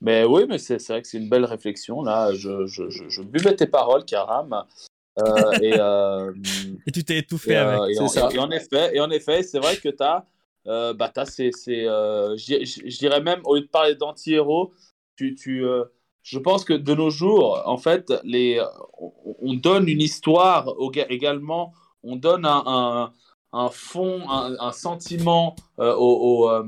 [0.00, 2.02] Mais oui, mais c'est, c'est vrai que c'est une belle réflexion.
[2.02, 4.64] Là, je, je, je, je buvais tes paroles, Karam.
[5.18, 6.32] Euh, et, euh,
[6.86, 7.90] Et tu t'es étouffé et, euh, avec.
[7.90, 8.28] et c'est en, ça.
[8.32, 10.24] et en effet, et en effet, c'est vrai que tu as,
[10.66, 14.72] euh, bah, t'as ces, ces, euh, je dirais même, au lieu de parler d'anti-héros,
[15.16, 15.84] tu, tu, euh,
[16.22, 18.62] je pense que de nos jours, en fait, les,
[18.98, 21.72] on, on donne une histoire au- également,
[22.04, 23.12] on donne un, un,
[23.52, 26.64] un fond, un, un sentiment euh, aux, aux, euh,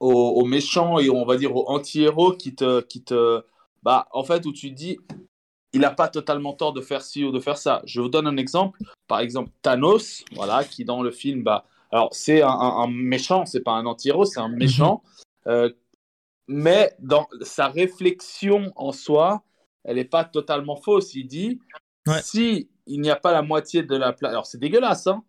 [0.00, 3.42] aux- aux méchants et on va dire aux anti-héros qui te, qui te,
[3.82, 4.98] bah, en fait, où tu te dis,
[5.72, 7.82] il n'a pas totalement tort de faire ci ou de faire ça.
[7.84, 8.78] Je vous donne un exemple.
[9.06, 13.46] Par exemple, Thanos, voilà, qui dans le film, bah, alors c'est un, un- un méchant,
[13.46, 15.02] c'est pas un anti-héros, c'est un méchant.
[15.46, 15.70] Euh,
[16.48, 19.42] mais dans sa réflexion en soi,
[19.84, 21.14] elle n'est pas totalement fausse.
[21.14, 21.60] Il dit
[22.06, 22.22] Ouais.
[22.22, 25.22] si il n'y a pas la moitié de la planète, alors c'est dégueulasse, hein,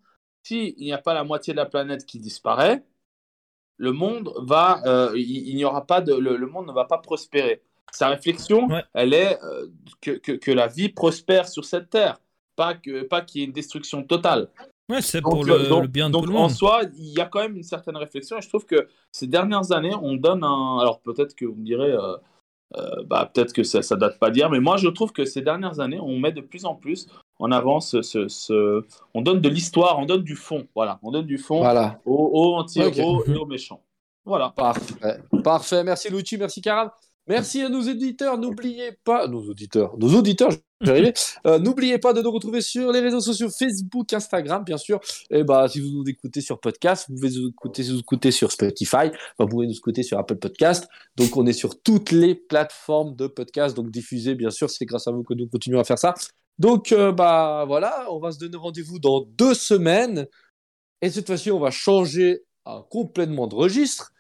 [0.50, 2.84] si il n'y a pas la moitié de la planète qui disparaît,
[3.78, 6.86] le monde va, euh, il, il n'y aura pas de, le, le monde ne va
[6.86, 7.62] pas prospérer.
[7.92, 8.84] Sa réflexion, Ouais.
[8.94, 9.68] elle est euh,
[10.02, 12.20] que, que, que la vie prospère sur cette terre,
[12.56, 14.50] pas que pas qu'il y ait une destruction totale.
[14.92, 16.52] Ouais, c'est pour le, donc- le bien de donc, tout le en monde.
[16.52, 19.72] soi, il y a quand même une certaine réflexion et je trouve que ces dernières
[19.72, 20.80] années, on donne un.
[20.80, 22.18] Alors peut-être que vous me direz, euh,
[23.06, 25.80] bah, peut-être que ça, ça date pas d'hier, mais moi je trouve que ces dernières
[25.80, 27.08] années, on met de plus en plus
[27.40, 28.02] en avant ce.
[28.02, 28.84] ce- ce-
[29.14, 30.68] On donne de l'histoire, on donne du fond.
[30.76, 32.00] Voilà, on donne du fond Voilà.
[32.06, 33.82] aux, aux anti-héros et aux méchants.
[34.26, 34.50] Voilà.
[34.56, 34.94] Parfait.
[35.44, 35.84] Parfait.
[35.84, 36.90] Merci Lucci, merci Karam.
[37.28, 38.38] Merci à nos éditeurs.
[38.40, 40.50] N'oubliez pas, nos auditeurs, nos auditeurs.
[41.46, 45.00] Euh, N'oubliez pas de nous retrouver sur les réseaux sociaux Facebook, Instagram, bien sûr.
[45.30, 49.12] Et bah, si vous nous écoutez sur podcast, vous pouvez nous écouter, sur Spotify.
[49.38, 50.88] Vous pouvez nous écouter sur Apple Podcast.
[51.18, 53.76] Donc, on est sur toutes les plateformes de podcast.
[53.76, 54.70] Donc, diffusé, bien sûr.
[54.70, 56.16] C'est grâce à vous que nous continuons à faire ça.
[56.60, 58.06] Donc, euh, bah, voilà.
[58.12, 60.28] On va se donner rendez-vous dans deux semaines.
[61.02, 64.12] Et cette fois-ci, on va changer euh, complètement de registre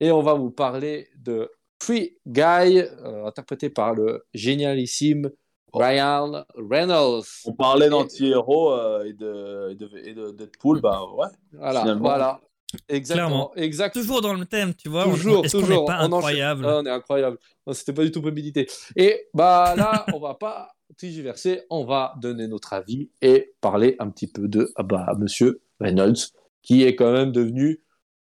[0.00, 1.50] et on va vous parler de
[1.82, 5.30] Free Guy, euh, interprété par le génialissime
[5.74, 7.24] Ryan Reynolds.
[7.44, 11.26] On parlait d'anti-héros euh, et, de, et, de, et de Deadpool, bah ouais.
[11.52, 12.00] Voilà, Finalement.
[12.04, 12.40] voilà.
[12.88, 13.52] Exactement, Clairement.
[13.56, 14.02] exactement.
[14.04, 15.06] Toujours dans le thème, tu vois.
[15.06, 15.84] on- Toujours, toujours.
[15.86, 16.14] pas On enchaîne.
[16.14, 16.66] incroyable?
[16.68, 17.38] Ah, on est incroyable.
[17.72, 18.66] C'était pas du tout prémédité.
[18.94, 24.10] Et bah là, on va pas tergiverser, on va donner notre avis et parler un
[24.10, 26.16] petit peu de ah bah, Monsieur Reynolds,
[26.62, 27.80] qui est quand même devenu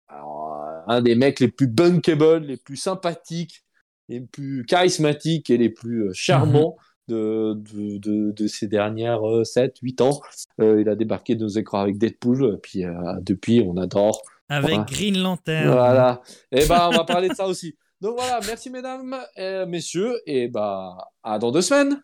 [0.07, 3.63] alors, euh, un des mecs les plus bunkable, les plus sympathiques,
[4.09, 6.75] les plus charismatiques et les plus euh, charmants.
[7.07, 10.21] De, de, de, de ces dernières 7-8 ans.
[10.61, 14.69] Euh, il a débarqué de nos écrans avec Deadpool, puis euh, depuis on adore Avec
[14.69, 14.85] Voilà.
[14.89, 15.71] Green Lantern.
[15.71, 16.21] voilà.
[16.53, 17.75] Et ben, on va parler de ça aussi.
[17.99, 22.01] Donc voilà, merci mesdames et messieurs, et bah, à dans deux semaines.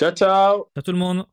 [0.00, 1.26] Ciao, ciao À tout le monde.